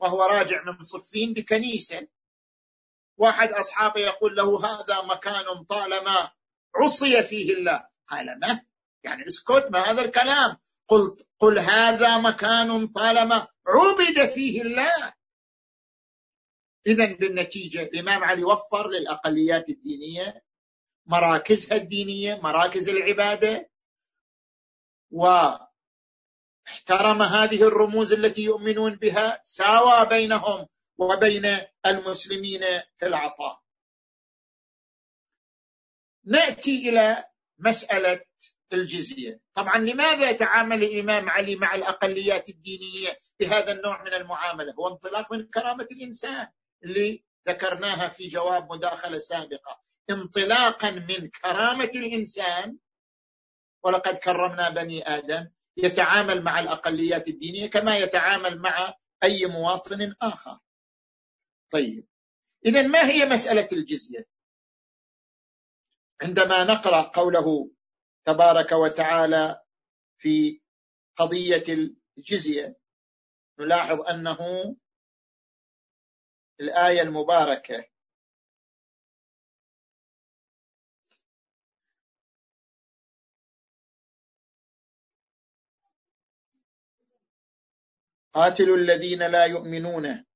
[0.00, 2.08] وهو راجع من صفين بكنيسة.
[3.16, 6.32] واحد أصحابه يقول له هذا مكان طالما
[6.76, 7.88] عصي فيه الله.
[8.06, 8.66] قال ما؟
[9.04, 10.56] يعني اسكت ما هذا الكلام.
[10.88, 15.14] قلت قل هذا مكان طالما عبد فيه الله.
[16.86, 20.42] إذا بالنتيجة الإمام علي وفر للأقليات الدينية
[21.06, 23.70] مراكزها الدينية مراكز العبادة
[25.10, 25.68] واحترم
[27.22, 30.66] هذه الرموز التي يؤمنون بها ساوى بينهم
[30.98, 32.60] وبين المسلمين
[32.96, 33.60] في العطاء.
[36.24, 37.24] نأتي إلى
[37.58, 38.24] مسألة
[38.72, 39.40] الجزية.
[39.54, 45.46] طبعا لماذا يتعامل الامام علي مع الأقليات الدينية؟ بهذا النوع من المعاملة هو انطلاق من
[45.46, 46.48] كرامة الإنسان
[46.84, 52.78] اللي ذكرناها في جواب مداخلة سابقة انطلاقا من كرامة الإنسان
[53.84, 60.58] ولقد كرمنا بني آدم يتعامل مع الأقليات الدينية كما يتعامل مع أي مواطن آخر.
[61.70, 62.06] طيب
[62.66, 64.26] اذا ما هي مسألة الجزية؟
[66.22, 67.70] عندما نقرأ قوله
[68.24, 69.62] تبارك وتعالى
[70.18, 70.60] في
[71.16, 72.79] قضية الجزية
[73.60, 74.38] نلاحظ أنه
[76.60, 77.84] الآية المباركة
[88.34, 90.29] قاتلوا الذين لا يؤمنون.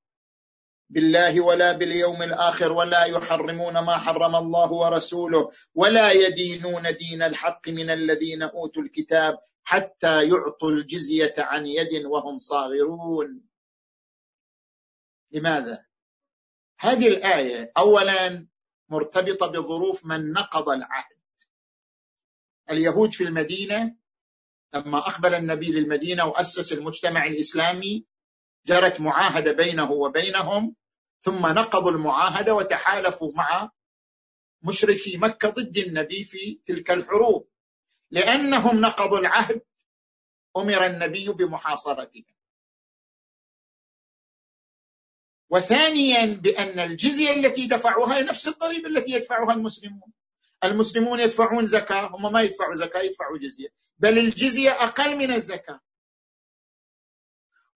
[0.95, 7.91] بالله ولا باليوم الآخر ولا يحرمون ما حرم الله ورسوله ولا يدينون دين الحق من
[7.91, 13.41] الذين أوتوا الكتاب حتى يعطوا الجزية عن يد وهم صاغرون.
[15.33, 15.87] لماذا؟
[16.81, 18.47] هذه الآية اولا
[18.89, 21.17] مرتبطة بظروف من نقض العهد.
[22.71, 23.97] اليهود في المدينة
[24.75, 28.07] لما أقبل النبي للمدينة وأسس المجتمع الإسلامي
[28.67, 30.77] جرت معاهدة بينه وبينهم
[31.25, 33.71] ثم نقضوا المعاهدة وتحالفوا مع
[34.63, 37.49] مشركي مكة ضد النبي في تلك الحروب.
[38.11, 39.63] لأنهم نقضوا العهد
[40.57, 42.25] أمر النبي بمحاصرتهم.
[45.51, 50.13] وثانيا بأن الجزية التي دفعوها هي نفس الضريبة التي يدفعها المسلمون.
[50.65, 53.69] المسلمون يدفعون زكاة هم ما يدفعوا زكاة يدفعوا جزية.
[53.99, 55.81] بل الجزية أقل من الزكاة.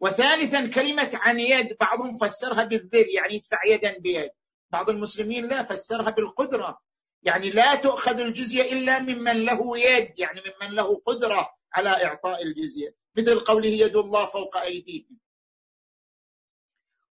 [0.01, 4.31] وثالثا كلمة عن يد بعضهم فسرها بالذل يعني يدفع يدا بيد.
[4.71, 6.79] بعض المسلمين لا فسرها بالقدرة.
[7.23, 12.95] يعني لا تؤخذ الجزية إلا ممن له يد يعني ممن له قدرة على إعطاء الجزية.
[13.17, 15.19] مثل قوله يد الله فوق أيديهم.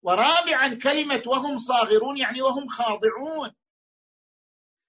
[0.04, 3.52] ورابعا كلمة وهم صاغرون يعني وهم خاضعون.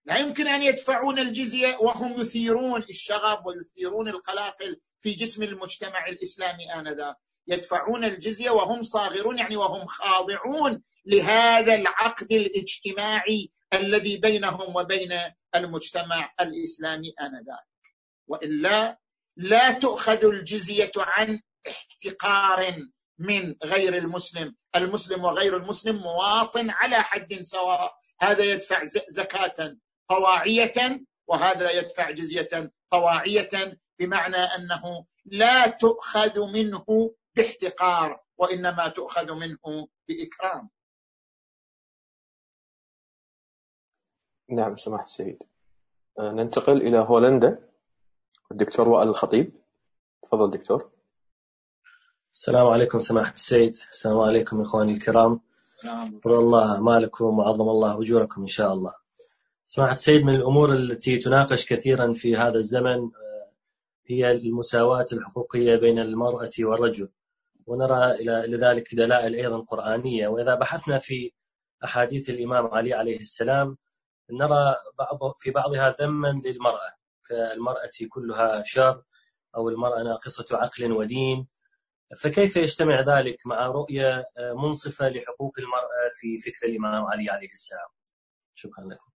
[0.05, 7.17] لا يمكن أن يدفعون الجزية وهم يثيرون الشغب ويثيرون القلاقل في جسم المجتمع الإسلامي آنذاك.
[7.49, 15.21] يدفعون الجزية وهم صاغرون يعني وهم خاضعون لهذا العقد الاجتماعي الذي بينهم وبين
[15.55, 17.67] المجتمع الإسلامي آنذاك.
[18.27, 18.99] والا
[19.37, 22.75] لا تؤخذ الجزية عن احتقار
[23.19, 24.57] من غير المسلم.
[24.77, 27.95] المسلم وغير المسلم مواطن على حد سواء.
[28.21, 29.77] هذا يدفع زكاة
[30.09, 40.71] طواعية وهذا يدفع جزية طواعية بمعنى أنه لا تؤخذ منه باحتقار وإنما تؤخذ منه بإكرام.
[44.51, 45.43] نعم سماحة السيد.
[46.21, 47.69] ننتقل إلى هولندا.
[48.53, 49.53] الدكتور وائل الخطيب.
[50.23, 50.91] تفضل دكتور.
[52.33, 53.75] السلام عليكم سماحة السيد.
[53.93, 55.41] السلام عليكم إخواني الكرام.
[55.85, 56.21] نعم.
[56.27, 58.95] الله أعمالكم وعظم الله أجوركم إن شاء الله.
[59.65, 63.51] سماحة السيد من الأمور التي تناقش كثيرا في هذا الزمن آه،
[64.07, 67.09] هي المساواة الحقوقية بين المرأة والرجل.
[67.69, 70.29] ونرى إلى ذلك دلائل أيضا قرآنية.
[70.29, 71.33] وإذا بحثنا في
[71.85, 73.77] أحاديث الإمام علي عليه السلام
[74.31, 76.93] نرى بعض في بعضها ذما للمرأة
[77.29, 79.03] كالمرأة كلها شر
[79.57, 81.49] أو المرأة ناقصة عقل ودين.
[82.23, 87.89] فكيف يجتمع ذلك مع رؤية منصفة لحقوق المرأة في فكر الإمام علي عليه السلام؟
[88.55, 89.11] شكرا لكم.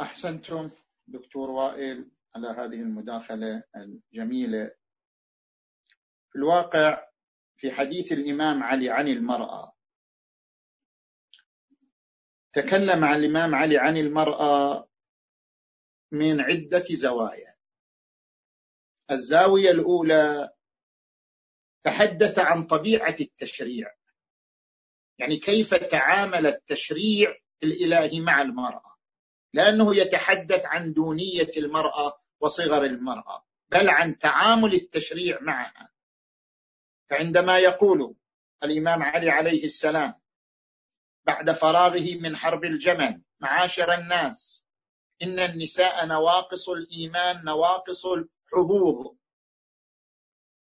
[0.00, 0.70] أحسنتم
[1.06, 4.70] دكتور وائل على هذه المداخلة الجميلة.
[6.30, 7.11] في الواقع
[7.62, 9.72] في حديث الإمام علي عن المرأة.
[12.52, 14.88] تكلم عن الإمام علي عن المرأة
[16.12, 17.56] من عدة زوايا.
[19.10, 20.50] الزاوية الأولى
[21.82, 23.94] تحدث عن طبيعة التشريع.
[25.18, 28.96] يعني كيف تعامل التشريع الإلهي مع المرأة.
[29.54, 35.91] لأنه يتحدث عن دونية المرأة وصغر المرأة بل عن تعامل التشريع معها.
[37.12, 38.14] فعندما يقول
[38.64, 40.14] الإمام علي عليه السلام
[41.26, 44.66] بعد فراغه من حرب الجمل معاشر الناس
[45.22, 49.16] إن النساء نواقص الإيمان نواقص الحظوظ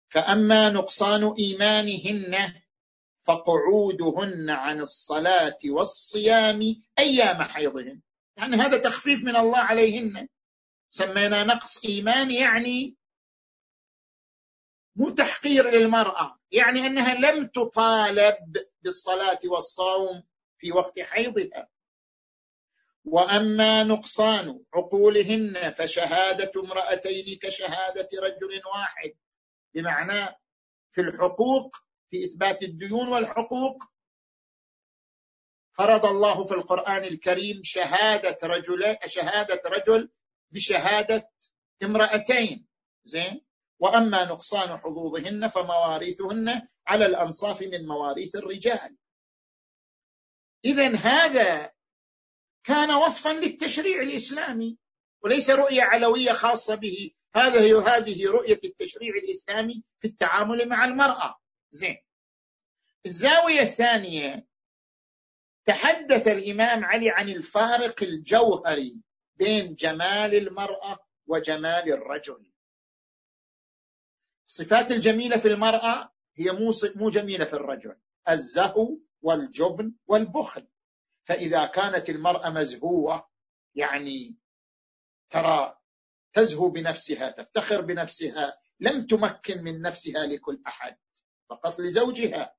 [0.09, 2.53] فأما نقصان إيمانهن
[3.19, 8.01] فقعودهن عن الصلاة والصيام أيام حيضهن.
[8.37, 10.27] يعني هذا تخفيف من الله عليهن.
[10.89, 12.98] سمينا نقص إيمان يعني
[14.99, 16.39] مو تحقير للمرأة.
[16.51, 18.35] يعني أنها لم تطالب
[18.81, 20.23] بالصلاة والصوم
[20.57, 21.67] في وقت حيضها.
[23.05, 29.13] وأما نقصان عقولهن فشهادة امرأتين كشهادة رجل واحد.
[29.73, 30.35] بمعنى
[30.91, 31.75] في الحقوق
[32.09, 33.83] في إثبات الديون والحقوق
[35.71, 40.09] فرض الله في القرآن الكريم شهادة رجل شهادة رجل
[40.51, 41.31] بشهادة
[41.83, 42.67] امرأتين.
[43.03, 43.48] زين؟
[43.79, 48.97] وأما نقصان حظوظهن فمواريثهن على الأنصاف من مواريث الرجال.
[50.65, 51.71] اذا هذا
[52.63, 54.77] كان وصفا للتشريع الإسلامي
[55.23, 57.11] وليس رؤية علوية خاصة به.
[57.35, 61.39] هذه هذه رؤية التشريع الإسلامي في التعامل مع المرأة.
[61.71, 61.97] زين.
[63.05, 64.47] الزاوية الثانية
[65.65, 68.97] تحدث الإمام علي عن الفارق الجوهري
[69.35, 72.48] بين جمال المرأة وجمال الرجل.
[74.49, 77.95] الصفات الجميلة في المرأة هي مو مو جميلة في الرجل.
[78.29, 80.67] الزهو والجبن والبخل.
[81.23, 83.29] فإذا كانت المرأة مزهوة
[83.75, 84.37] يعني
[85.29, 85.77] ترى
[86.33, 90.97] تزهو بنفسها تفتخر بنفسها لم تمكن من نفسها لكل أحد
[91.49, 92.55] فقط لزوجها.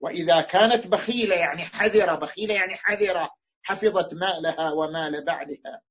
[0.00, 3.30] وإذا كانت بخيلة يعني حذرة بخيلة يعني حذرة
[3.62, 5.82] حفظت مالها ومال بعدها.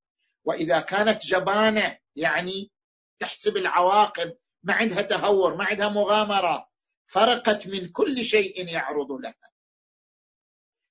[0.43, 2.71] وإذا كانت جبانة يعني
[3.19, 6.69] تحسب العواقب ما عندها تهور ما عندها مغامرة.
[7.07, 9.51] فرقت من كل شيء يعرض لها.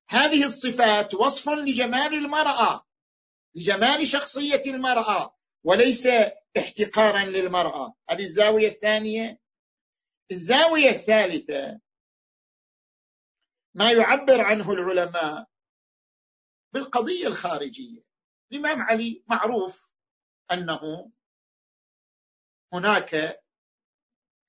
[0.09, 2.87] هذه الصفات وصف لجمال المرأة
[3.55, 6.07] لجمال شخصية المرأة وليس
[6.59, 7.95] احتقارا للمرأة.
[8.11, 9.41] هذه الزاوية الثانية.
[10.31, 11.81] الزاوية الثالثة
[13.75, 15.49] ما يعبر عنه العلماء
[16.73, 18.03] بالقضية الخارجية.
[18.53, 19.91] الإمام علي معروف
[20.53, 21.13] أنه
[22.73, 23.41] هناك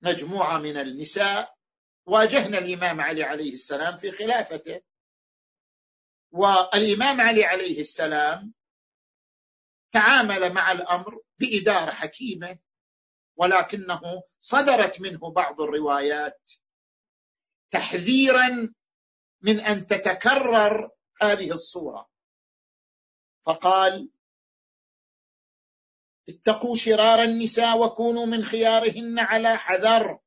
[0.01, 1.55] مجموعة من النساء.
[2.05, 4.81] واجهنا الإمام علي عليه السلام في خلافته.
[6.31, 8.53] والإمام علي عليه السلام
[9.91, 12.59] تعامل مع الأمر بإدارة حكيمة
[13.35, 14.01] ولكنه
[14.39, 16.51] صدرت منه بعض الروايات
[17.71, 18.73] تحذيرا
[19.41, 20.91] من أن تتكرر
[21.21, 22.09] هذه الصورة.
[23.45, 24.09] فقال
[26.29, 30.19] اتقوا شرار النساء وكونوا من خيارهن على حذر.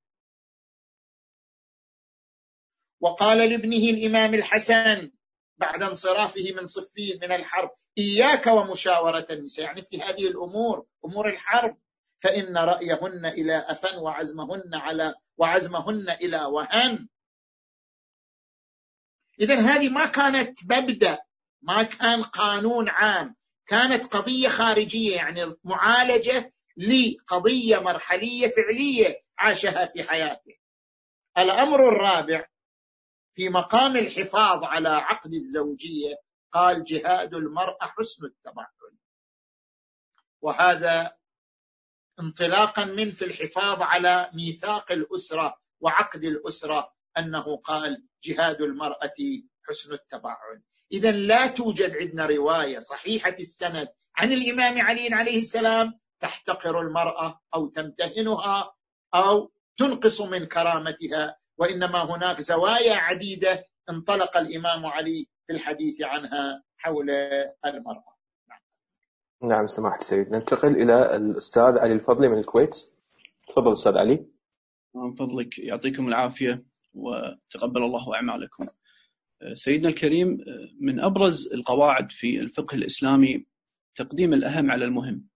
[3.01, 5.11] وقال لابنه الإمام الحسن
[5.59, 11.77] بعد انصرافه من صفين من الحرب إياك ومشاورة النساء يعني في هذه الأمور أمور الحرب
[12.19, 17.09] فإن رأيهن إلى أفن وعزمهن على وعزمهن إلى وهن.
[19.41, 21.19] إذا هذه ما كانت مبدأ
[21.63, 23.37] ما كان قانون عام.
[23.67, 30.57] كانت قضية خارجية يعني معالجة لقضية مرحلية فعلية عاشها في حياته.
[31.39, 32.47] الأمر الرابع
[33.35, 36.17] في مقام الحفاظ على عقد الزوجية
[36.53, 38.67] قال جهاد المرأة حسن التبعل
[40.43, 41.17] وهذا
[42.21, 49.15] انطلاقا من في الحفاظ على ميثاق الأسرة وعقد الأسرة أنه قال جهاد المرأة
[49.69, 56.81] حسن التبعل إذا لا توجد عندنا رواية صحيحة السند عن الإمام علي عليه السلام تحتقر
[56.81, 58.75] المرأة أو تمتهنها
[59.15, 67.11] أو تنقص من كرامتها وإنما هناك زوايا عديدة انطلق الإمام علي في الحديث عنها حول
[67.67, 68.13] المرأة.
[69.43, 70.31] نعم سماحة السيد.
[70.31, 72.77] ننتقل إلى الأستاذ علي الفضلي من الكويت.
[73.49, 74.27] تفضل أستاذ علي.
[74.95, 76.65] من فضلك يعطيكم العافية
[76.95, 78.67] وتقبل الله أعمالكم.
[79.55, 80.39] سيدنا الكريم
[80.81, 83.47] من أبرز القواعد في الفقه الإسلامي
[83.95, 85.27] تقديم الأهم على المهم.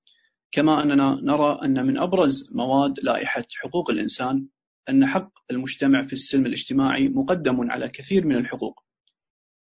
[0.52, 4.46] كما أننا نرى أن من أبرز مواد لائحة حقوق الإنسان
[4.88, 8.84] أن حق المجتمع في السلم الاجتماعي مقدم على كثير من الحقوق.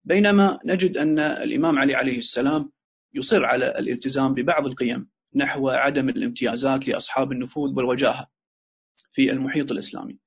[0.04, 2.70] بينما نجد أن الإمام علي عليه السلام
[3.14, 8.26] يصر على الالتزام ببعض القيم نحو عدم الامتيازات لأصحاب النفوذ والوجاهة
[9.12, 10.18] في المحيط الإسلامي.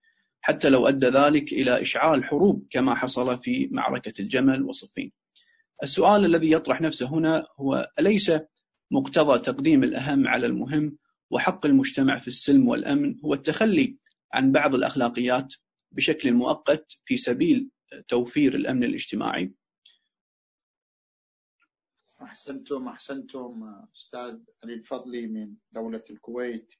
[0.45, 5.11] حتى لو أدى ذلك إلى إشعال حروب كما حصل في معركة الجمل وصفين.
[5.83, 8.31] السؤال الذي يطرح نفسه هنا هو أليس
[8.91, 10.97] مقتضى تقديم الأهم على المهم
[11.29, 13.97] وحق المجتمع في السلم والأمن هو التخلي
[14.33, 15.53] عن بعض الأخلاقيات
[15.91, 17.69] بشكل مؤقت في سبيل
[18.07, 19.53] توفير الأمن الاجتماعي؟
[22.21, 23.63] أحسنتم أحسنتم
[23.95, 26.73] أستاذ علي الفضلي من دولة الكويت.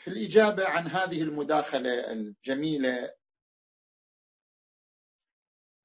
[0.00, 3.14] في الإجابة عن هذه المداخلة الجميلة.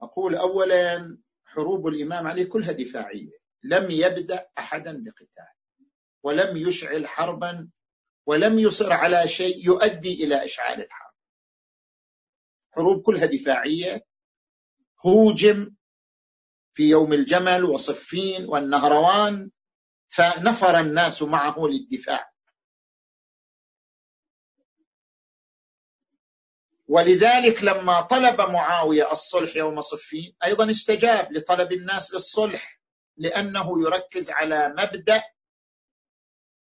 [0.01, 3.37] أقول أولا حروب الإمام علي كلها دفاعية.
[3.63, 5.53] لم يبدأ أحدا بقتال
[6.23, 7.69] ولم يشعل حربا
[8.25, 11.13] ولم يصر على شيء يؤدي إلى إشعال الحرب.
[12.71, 14.05] حروب كلها دفاعية.
[15.05, 15.75] هوجم
[16.73, 19.51] في يوم الجمل وصفين والنهروان
[20.07, 22.34] فنفر الناس معه للدفاع.
[26.87, 32.81] ولذلك لما طلب معاوية الصلح يوم صفين أيضا استجاب لطلب الناس للصلح
[33.17, 35.23] لأنه يركز على مبدأ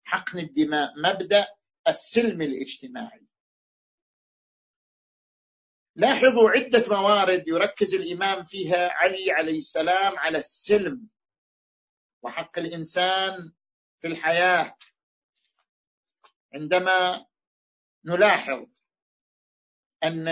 [0.04, 1.46] حقن الدماء مبدأ
[1.88, 3.26] السلم الاجتماعي.
[5.96, 11.08] لاحظوا عدة موارد يركز الإمام فيها علي عليه السلام على السلم
[12.22, 13.52] وحق الإنسان
[14.00, 14.76] في الحياة.
[16.54, 17.26] عندما
[18.04, 18.79] نلاحظ
[20.04, 20.28] أن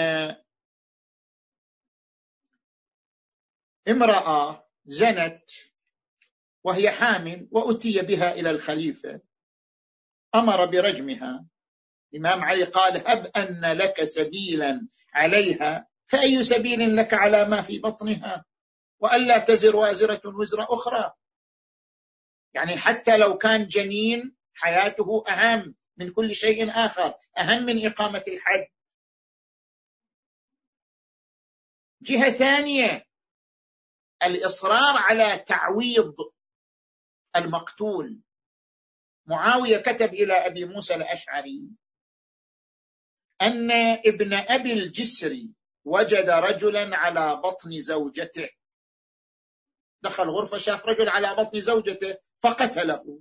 [3.89, 5.43] امرأة زنت
[6.65, 9.21] وهي حامل وأتي بها إلى الخليفة.
[10.35, 11.47] أمر برجمها.
[12.15, 18.45] الامام علي قال هب أن لك سبيلا عليها فأي سبيل لك على ما في بطنها؟
[19.01, 21.13] وألا تزر وازرة وزر أخرى.
[22.55, 28.67] يعني حتى لو كان جنين حياته أهم من كل شيء آخر أهم من إقامة الحد
[32.03, 33.05] جهة ثانية
[34.23, 36.17] الإصرار على تعويض
[37.37, 38.21] المقتول.
[39.27, 41.63] معاوية كتب إلى أبي موسى الأشعري
[43.43, 43.71] أن
[44.07, 45.51] ابن أبي الجسري
[45.85, 48.49] وجد رجلا على بطن زوجته.
[50.03, 53.21] دخل غرفة شاف رجل على بطن زوجته فقتله.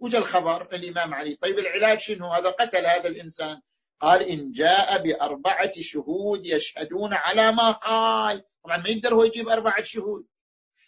[0.00, 3.62] وجا الخبر للامام علي طيب العلاج شنو؟ هذا قتل هذا الإنسان.
[4.00, 8.44] قال إن جاء بأربعة شهود يشهدون على ما قال.
[8.64, 10.26] طبعا ما يقدر هو يجيب أربعة شهود.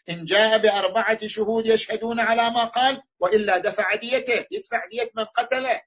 [0.08, 5.82] إن جاء بأربعة شهود يشهدون على ما قال وإلا دفع ديته يدفع دية من قتله.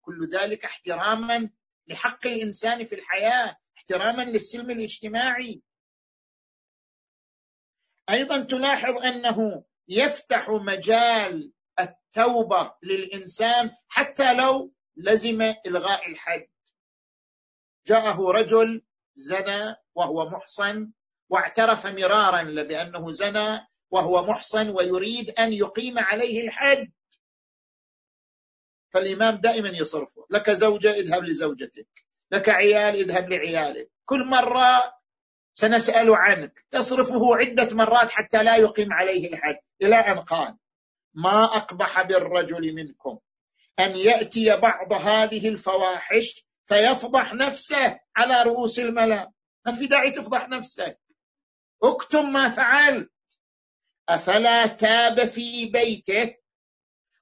[0.00, 1.50] كل ذلك احتراما
[1.86, 5.62] لحق الإنسان في الحياة احتراما للسلم الاجتماعي.
[8.10, 16.48] أيضا تلاحظ أنه يفتح مجال التوبة للإنسان حتى لو لزم إلغاء الحد.
[17.86, 18.82] جاءه رجل
[19.14, 20.90] زنى وهو محصن
[21.28, 26.92] واعترف مرارا بأنه زنى وهو محصن ويريد أن يقيم عليه الحد.
[28.90, 31.88] فالإمام دائما يصرفه لك زوجة اذهب لزوجتك
[32.30, 34.98] لك عيال اذهب لعيالك كل مرة
[35.54, 36.64] سنسأل عنك.
[36.74, 39.58] يصرفه عدة مرات حتى لا يقيم عليه الحد.
[39.82, 40.56] إلى أن قال
[41.14, 43.18] ما أقبح بالرجل منكم.
[43.80, 49.32] أن يأتي بعض هذه الفواحش فيفضح نفسه على رؤوس الملأ.
[49.66, 51.00] ما في داعي تفضح نفسك.
[51.82, 53.10] اكتم ما فعلت.
[54.08, 56.34] أفلا تاب في بيته؟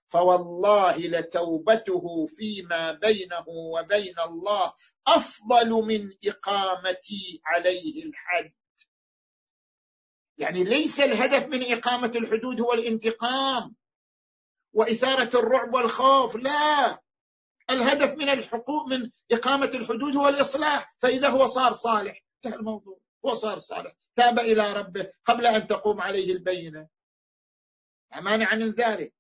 [0.09, 4.73] فوالله لتوبته فيما بينه وبين الله
[5.07, 8.53] أفضل من إقامتي عليه الحد.
[10.39, 13.77] يعني ليس الهدف من إقامة الحدود هو الانتقام.
[14.77, 16.37] وإثارة الرعب والخوف.
[16.37, 16.99] لا.
[17.71, 20.97] الهدف من الحقوق من إقامة الحدود هو الإصلاح.
[20.99, 22.99] فإذا هو صار صالح انتهى الموضوع.
[23.27, 23.93] هو صار صالح.
[24.15, 26.89] تاب إلى ربه قبل أن تقوم عليه البينة.
[28.13, 29.15] لا مانع من ذلك.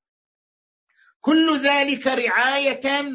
[1.21, 3.13] كل ذلك رعاية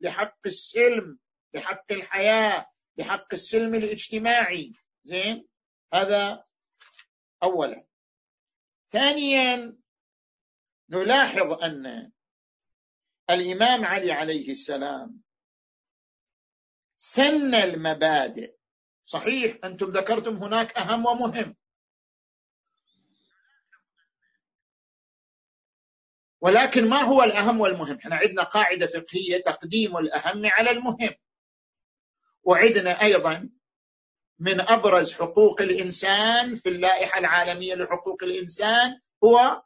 [0.00, 1.18] لحق السلم
[1.54, 4.72] لحق الحياة لحق السلم الاجتماعي.
[5.02, 5.48] زين؟
[5.94, 6.44] هذا
[7.42, 7.84] أولا.
[8.88, 9.79] ثانيا
[10.90, 12.12] نلاحظ أن
[13.30, 15.20] الإمام علي عليه السلام
[16.98, 18.54] سن المبادئ.
[19.04, 21.56] صحيح أنتم ذكرتم هناك أهم ومهم.
[26.40, 31.14] ولكن ما هو الأهم والمهم؟ إحنا عندنا قاعدة فقهية تقديم الأهم على المهم.
[32.42, 33.50] وعندنا أيضا
[34.38, 39.62] من أبرز حقوق الإنسان في اللائحة العالمية لحقوق الإنسان هو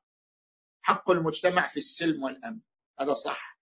[0.84, 2.60] حق المجتمع في السلم والأمن.
[3.00, 3.58] هذا صح.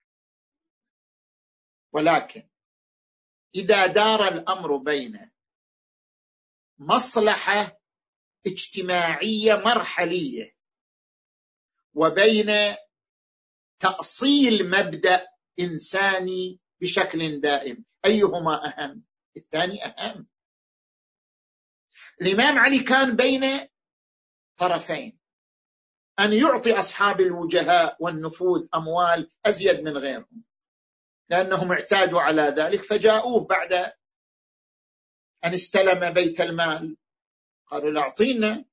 [1.93, 2.49] ولكن
[3.55, 5.31] إذا دار الأمر بين
[6.79, 7.81] مصلحة
[8.47, 10.57] اجتماعية مرحلية
[11.95, 12.77] وبين
[13.81, 15.29] تأصيل مبدأ
[15.61, 19.05] إنساني بشكل دائم أيهما أهم؟
[19.37, 20.27] الثاني أهم.
[22.21, 23.69] الإمام علي كان بين
[24.57, 25.22] طرفين.
[26.21, 30.45] أن يعطي أصحاب الوجهاء والنفوذ أموال أزيد من غيرهم.
[31.29, 33.73] لأنهم اعتادوا على ذلك فجاءوه بعد
[35.45, 36.97] أن استلم بيت المال.
[37.67, 38.65] قالوا لا أعطينا.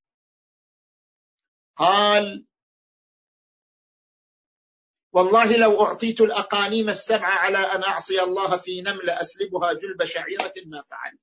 [1.76, 2.46] قال
[5.14, 10.82] والله لو أعطيت الأقانيم السبعة على أن أعصي الله في نملة أسلبها جلب شعيرة ما
[10.82, 11.20] فعلت.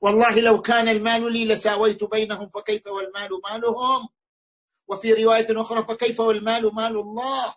[0.00, 4.08] والله لو كان المال لي لساويت بينهم فكيف والمال مالهم؟
[4.92, 7.54] وفي رواية أخرى فكيف والمال مال الله؟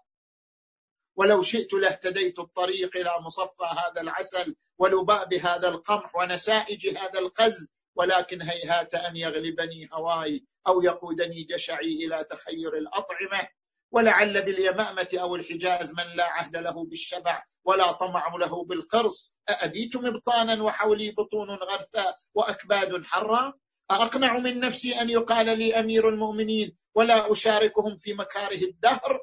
[1.16, 8.42] ولو شئت لاهتديت الطريق إلى مصفى هذا العسل ولباب هذا القمح ونسائج هذا القز ولكن
[8.42, 13.48] هيهات أن يغلبني هواي أو يقودني جشعي إلى تخير الأطعمة.
[13.92, 19.38] ولعل باليمامة أو الحجاز من لا عهد له بالشبع ولا طمع له بالقرص.
[19.50, 23.54] أأبيت مبطانا وحولي بطون غرثا وأكباد حرا؟
[23.92, 29.20] أأقنع من نفسي أن يقال لي أمير المؤمنين ولا أشاركهم في مكاره الدهر؟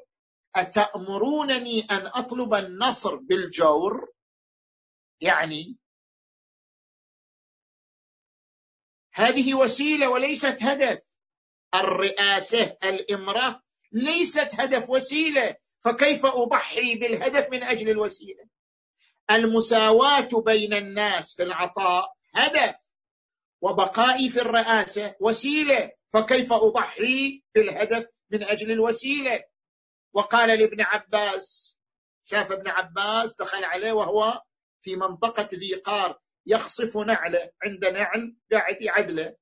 [0.55, 4.13] أتأمرونني أن أطلب النصر بالجور؟
[5.21, 5.77] يعني
[9.13, 11.01] هذه وسيلة وليست هدف.
[11.75, 15.55] الرئاسة الإمرة ليست هدف وسيلة.
[15.83, 18.45] فكيف أضحي بالهدف من أجل الوسيلة؟
[19.31, 22.75] المساواة بين الناس في العطاء هدف.
[23.63, 29.43] وبقائي في الرئاسة وسيلة فكيف أضحي بالهدف من أجل الوسيلة؟
[30.13, 31.77] وقال لابن عباس
[32.23, 34.41] شاف ابن عباس دخل عليه وهو
[34.81, 39.35] في منطقة ذي قار يخصف نعله عند نعل قاعد يعدله.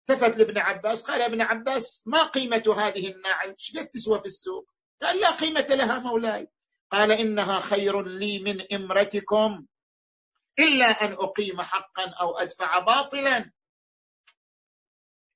[0.00, 4.70] التفت لابن عباس قال ابن عباس ما قيمة هذه النعل؟ إيش قد تسوى في السوق؟
[5.02, 6.48] قال لا قيمة لها مولاي.
[6.90, 9.66] قال إنها خير لي من إمرتكم.
[10.58, 13.50] إلا أن أقيم حقا أو أدفع باطلا.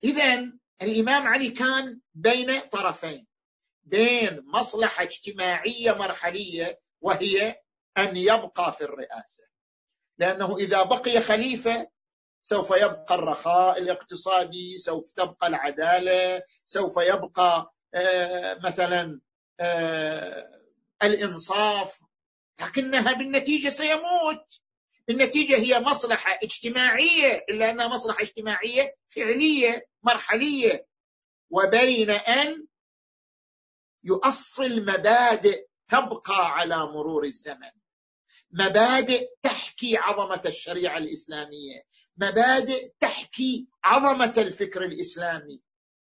[0.05, 3.27] إذا الإمام علي كان بين طرفين
[3.85, 7.61] بين مصلحة اجتماعية مرحلية وهي
[7.99, 9.45] أن يبقى في الرئاسة.
[10.19, 11.89] لأنه إذا بقي خليفة
[12.43, 19.21] سوف يبقى الرخاء الاقتصادي سوف تبقى العدالة سوف يبقى آه، مثلا
[19.61, 20.61] آه،
[21.03, 22.01] الإنصاف.
[22.61, 24.61] لكنها بالنتيجة سيموت.
[25.09, 30.87] بالنتيجة هي مصلحة اجتماعية إلا أنها مصلحة اجتماعية فعلية مرحلية.
[31.51, 32.67] وبين أن
[34.05, 37.71] يؤصل مبادئ تبقى على مرور الزمن.
[38.51, 41.83] مبادئ تحكي عظمة الشريعة الإسلامية.
[42.17, 45.61] مبادئ تحكي عظمة الفكر الإسلامي.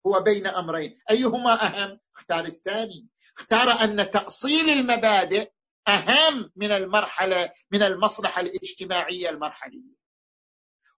[0.07, 0.99] هو بين أمرين.
[1.09, 3.07] أيهما أهم؟ اختار الثاني.
[3.37, 5.51] اختار أن تأصيل المبادئ
[5.87, 9.95] أهم من المرحلة من المصلحة الاجتماعية المرحلية.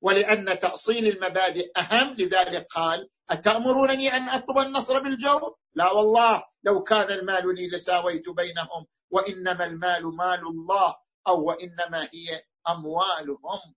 [0.01, 7.11] ولأن تأصيل المبادئ أهم لذلك قال أتأمرونني أن أطلب النصر بالجور لا والله لو كان
[7.11, 10.95] المال لي لساويت بينهم وإنما المال مال الله
[11.27, 13.73] أو وإنما هي أموالهم.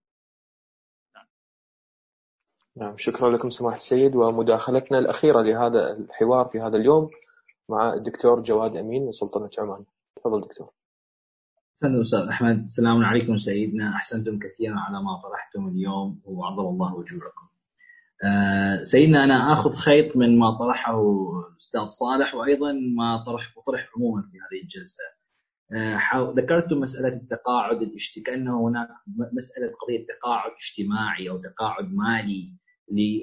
[2.77, 4.17] نعم شكرا لكم سماحة السيد.
[4.17, 7.11] ومداخلتنا الأخيرة لهذا الحوار في هذا اليوم
[7.69, 9.85] مع الدكتور جواد أمين من سلطنة عمان.
[10.17, 10.71] تفضل دكتور.
[11.83, 12.59] أحسنتم أستاذ أحمد.
[12.59, 13.89] السلام عليكم سيدنا.
[13.97, 17.47] أحسنتم كثيرا على ما طرحتم اليوم وعظم الله أجوركم.
[18.25, 21.03] آه، سيدنا أنا أخذ خيط من ما طرحه
[21.51, 25.05] الأستاذ صالح وأيضا ما طرح طرح عموما في هذه الجلسة.
[25.73, 28.89] آه، ذكرت مسألة التقاعد الاجتماعي كأنه هناك
[29.33, 32.53] مسألة قضية تقاعد اجتماعي أو تقاعد مالي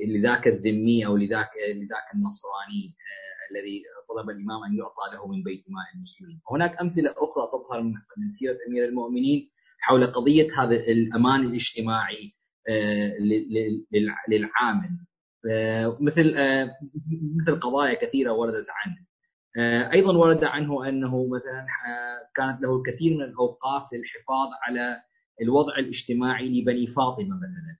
[0.08, 2.84] لذاك الذمي أو لذاك لذاك النصراني.
[2.88, 6.42] آه، الذي طلب الإمام أن يعطى له من بيت مال المسلمين.
[6.52, 7.82] هناك أمثلة أخرى تظهر
[8.18, 9.50] من سيرة أمير المؤمنين
[9.80, 12.34] حول قضية هذا الأمان الاجتماعي
[12.70, 13.14] آه،
[14.30, 14.90] للعامل.
[16.02, 16.36] مثل
[17.38, 19.08] مثل قضايا كثيرة وردت عنه.
[19.60, 25.02] آه، أيضا ورد عنه أنه مثلا آه، كانت له الكثير من الأوقاف للحفاظ على
[25.42, 27.78] الوضع الاجتماعي لبني فاطمة مثلا.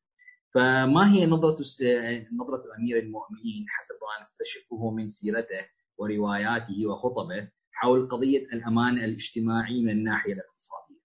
[0.58, 8.10] فما هي نظرة آه، نظرة امير المؤمنين حسب ما نستشفه من سيرته ورواياته وخطبه حول
[8.10, 11.02] قضية الأمان الاجتماعي من الناحية الاقتصادية.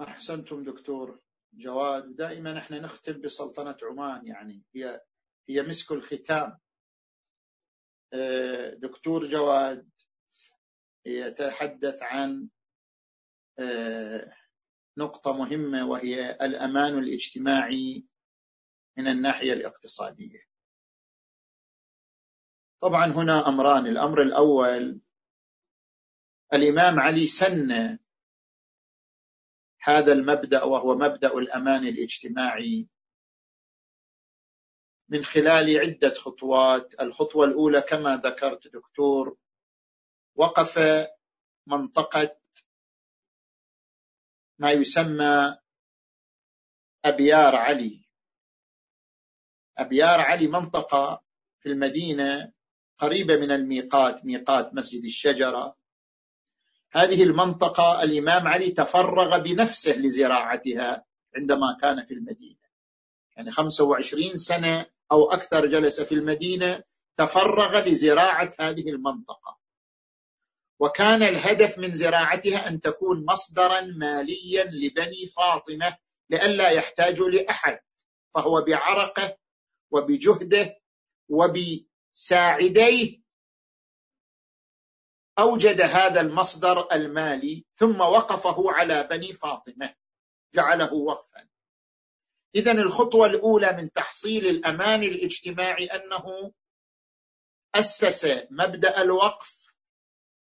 [0.00, 1.20] أحسنتم دكتور
[1.54, 5.00] جواد دائما إحنا نختم بسلطنة عمان يعني هي
[5.48, 6.58] هي مسك الختام
[8.74, 9.90] دكتور جواد
[11.06, 12.48] يتحدث عن
[13.58, 14.32] آه،
[14.98, 18.04] نقطة مهمة وهي الأمان الاجتماعي
[18.96, 20.40] من الناحية الاقتصادية.
[22.80, 25.00] طبعا هنا أمران، الأمر الأول
[26.52, 27.98] الإمام علي سن
[29.80, 32.88] هذا المبدأ وهو مبدأ الأمان الاجتماعي
[35.08, 39.36] من خلال عدة خطوات الخطوة الأولى كما ذكرت دكتور
[40.36, 40.78] وقف
[41.66, 42.36] منطقة
[44.58, 45.56] ما يسمى
[47.04, 48.04] أبيار علي.
[49.78, 51.22] أبيار علي منطقة
[51.60, 52.52] في المدينة
[52.98, 55.76] قريبة من الميقات ميقات مسجد الشجرة.
[56.92, 61.04] هذه المنطقة الإمام علي تفرغ بنفسه لزراعتها
[61.36, 62.64] عندما كان في المدينة.
[63.36, 66.82] يعني 25 سنة أو أكثر جلس في المدينة
[67.16, 69.63] تفرغ لزراعة هذه المنطقة.
[70.80, 75.96] وكان الهدف من زراعتها أن تكون مصدرا ماليا لبني فاطمة
[76.30, 77.80] لئلا يحتاجوا لأحد
[78.34, 79.36] فهو بعرقه
[79.90, 80.80] وبجهده
[81.28, 83.24] وبساعديه
[85.38, 89.94] أوجد هذا المصدر المالي ثم وقفه على بني فاطمة
[90.54, 91.48] جعله وقفا.
[92.54, 96.52] إذا الخطوة الأولى من تحصيل الأمان الاجتماعي أنه
[97.74, 99.63] أسس مبدأ الوقف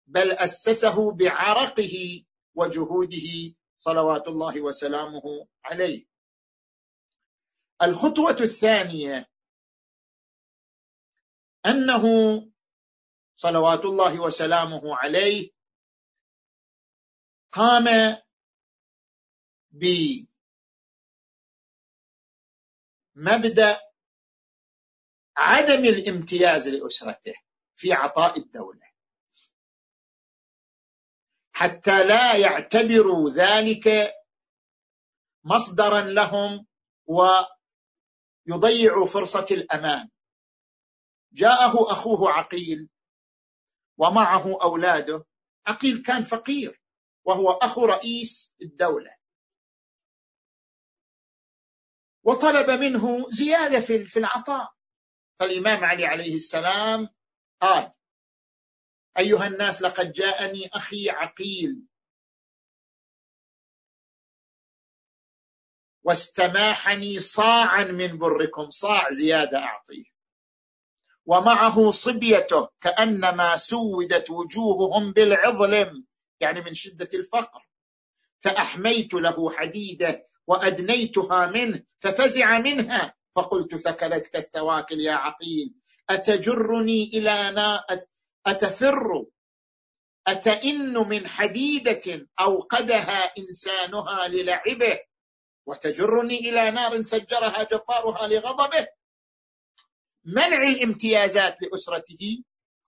[0.08, 2.26] بل أسسه بعرقه
[2.56, 6.06] وجهوده صلوات الله وسلامه عليه.
[7.82, 9.30] الخطوة الثانية
[11.66, 12.04] أنه
[13.36, 15.52] صلوات الله وسلامه عليه
[17.52, 17.86] قام
[19.72, 19.86] ب
[23.16, 23.80] مبدا
[25.38, 27.34] عدم الامتياز لأسرته
[27.76, 28.93] في عطاء الدولة
[31.54, 34.14] حتى لا يعتبروا ذلك
[35.44, 36.68] مصدرا لهم
[38.48, 40.10] ويضيعوا فرصة الأمان.
[41.34, 42.90] جاءه أخوه عقيل
[43.98, 45.26] ومعه أولاده.
[45.68, 46.82] عقيل كان فقير
[47.26, 49.16] وهو أخو رئيس الدولة.
[52.24, 54.74] وطلب منه زيادة في العطاء.
[55.40, 57.10] فالإمام علي عليه السلام
[57.62, 57.94] قال
[59.20, 61.82] أيها الناس لقد جاءني أخي عقيل.
[66.04, 70.06] واستماحني صاعا من بركم صاع زيادة أعطيه.
[71.26, 76.06] ومعه صبيته كأنما سودت وجوههم بالعظلم
[76.40, 77.68] يعني من شدة الفقر.
[78.42, 83.16] فأحميت له حديدة وأدنيتها منه ففزع منها.
[83.36, 85.76] فقلت ثكلتك الثواكل يا عقيل
[86.10, 87.86] أتجرني إلى نا
[88.48, 89.26] أتفر
[90.28, 95.00] أتئن من حديدة أوقدها إنسانها للعبه
[95.66, 98.88] وتجرني إلى نار سجرها جبارها لغضبه
[100.26, 102.44] منع الامتيازات لأسرته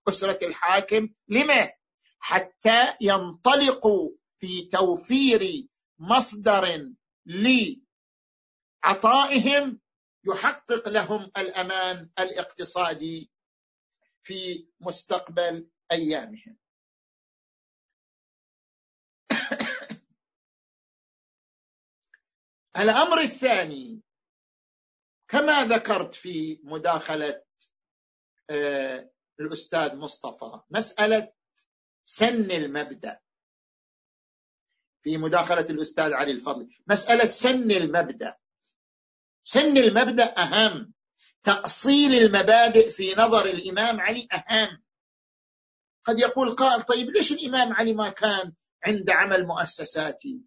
[0.08, 1.72] أسرة الحاكم لما؟
[2.18, 5.66] حتى ينطلقوا في توفير
[5.98, 6.92] مصدر
[8.84, 9.80] لعطائهم
[10.28, 13.30] يحقق لهم الأمان الاقتصادي
[14.26, 16.58] في مستقبل أيامهم.
[22.82, 24.02] الأمر الثاني
[25.28, 27.42] كما ذكرت في مداخلة
[28.50, 31.32] آه، الأستاذ مصطفى مسألة
[32.04, 33.20] سن المبدأ.
[35.02, 38.36] في مداخلة الأستاذ علي الفضل مسألة سن المبدأ.
[39.42, 40.95] سن المبدأ أهم.
[41.46, 44.82] تأصيل المبادئ في نظر الإمام علي أهم.
[46.04, 48.52] قد يقول قائل طيب ليش الإمام علي ما كان
[48.84, 50.40] عند عمل مؤسساتي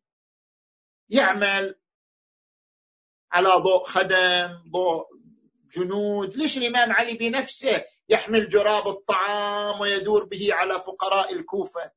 [1.09, 1.75] يعمل
[3.31, 5.05] على ضوء خدم ضوء
[5.71, 6.37] جنود.
[6.37, 11.91] ليش الإمام علي بنفسه يحمل جراب الطعام ويدور به على فقراء الكوفة؟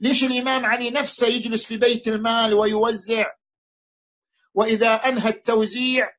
[0.00, 3.34] ليش الإمام علي نفسه يجلس في بيت المال ويوزع؟
[4.54, 6.10] وإذا أنهى التوزيع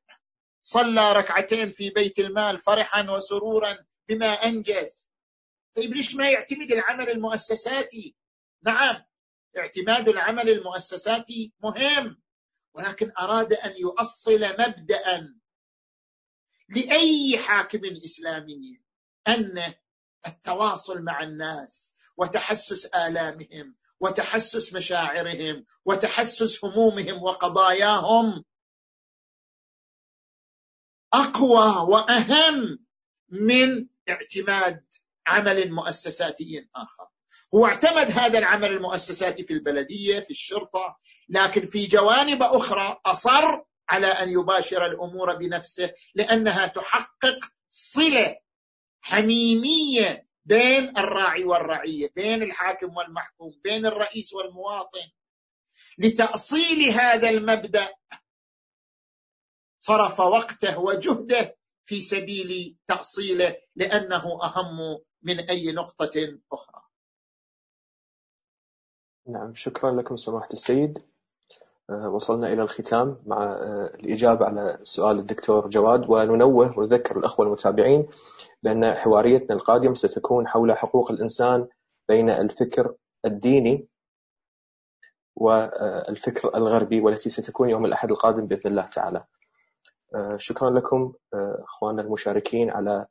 [0.66, 3.78] صلى ركعتين في بيت المال فرحا وسرورا
[4.08, 5.10] بما أنجز.
[5.74, 8.16] طيب ليش ما يعتمد العمل المؤسساتي؟
[8.62, 9.04] نعم
[9.58, 12.22] اعتماد العمل المؤسساتي مهم
[12.74, 15.34] ولكن أراد أن يؤصل مبدأ
[16.68, 18.80] لأي حاكم إسلامي
[19.28, 19.74] أن
[20.26, 28.44] التواصل مع الناس وتحسس آلامهم وتحسس مشاعرهم وتحسس همومهم وقضاياهم
[31.14, 32.78] أقوى وأهم
[33.28, 34.84] من اعتماد
[35.26, 37.06] عمل مؤسساتي آخر.
[37.54, 44.06] هو اعتمد هذا العمل المؤسساتي في البلدية في الشرطة لكن في جوانب أخرى أصر على
[44.06, 47.38] أن يباشر الأمور بنفسه لأنها تحقق
[47.70, 48.36] صلة
[49.00, 55.10] حميمية بين الراعي والرعية بين الحاكم والمحكوم بين الرئيس والمواطن.
[55.98, 57.88] لتأصيل هذا المبدأ
[59.86, 66.82] صرف وقته وجهده في سبيل تأصيله لأنه أهم من أي نقطة أخرى.
[69.28, 71.02] نعم شكرا لكم سماحة السيد.
[71.90, 76.04] آه، وصلنا إلى الختام مع آه، الإجابة على سؤال الدكتور جواد.
[76.08, 78.06] وننوه ونذكر الأخوة المتابعين
[78.62, 81.68] بأن حواريتنا القادمة ستكون حول حقوق الإنسان
[82.08, 82.94] بين الفكر
[83.24, 83.88] الديني
[85.36, 89.18] والفكر الغربي والتي ستكون يوم الأحد القادم بإذن الله تعالى.
[89.18, 89.43] آه،
[90.36, 93.06] شكرا لكم آه، أخواننا المشاركين على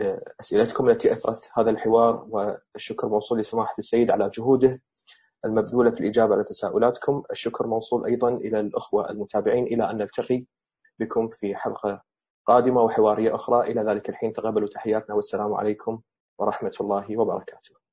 [0.00, 4.82] آه، أسئلتكم التي أثرت هذا الحوار والشكر موصول لسماحة السيد على جهوده
[5.44, 10.44] المبذولة في الإجابة على تساؤلاتكم، الشكر موصول أيضا إلى الأخوة المتابعين إلى أن نلتقي
[10.98, 12.02] بكم في حلقة
[12.46, 16.00] قادمة وحوارية أخرى، إلى ذلك الحين تقبلوا تحياتنا والسلام عليكم
[16.38, 17.83] ورحمة الله وبركاته.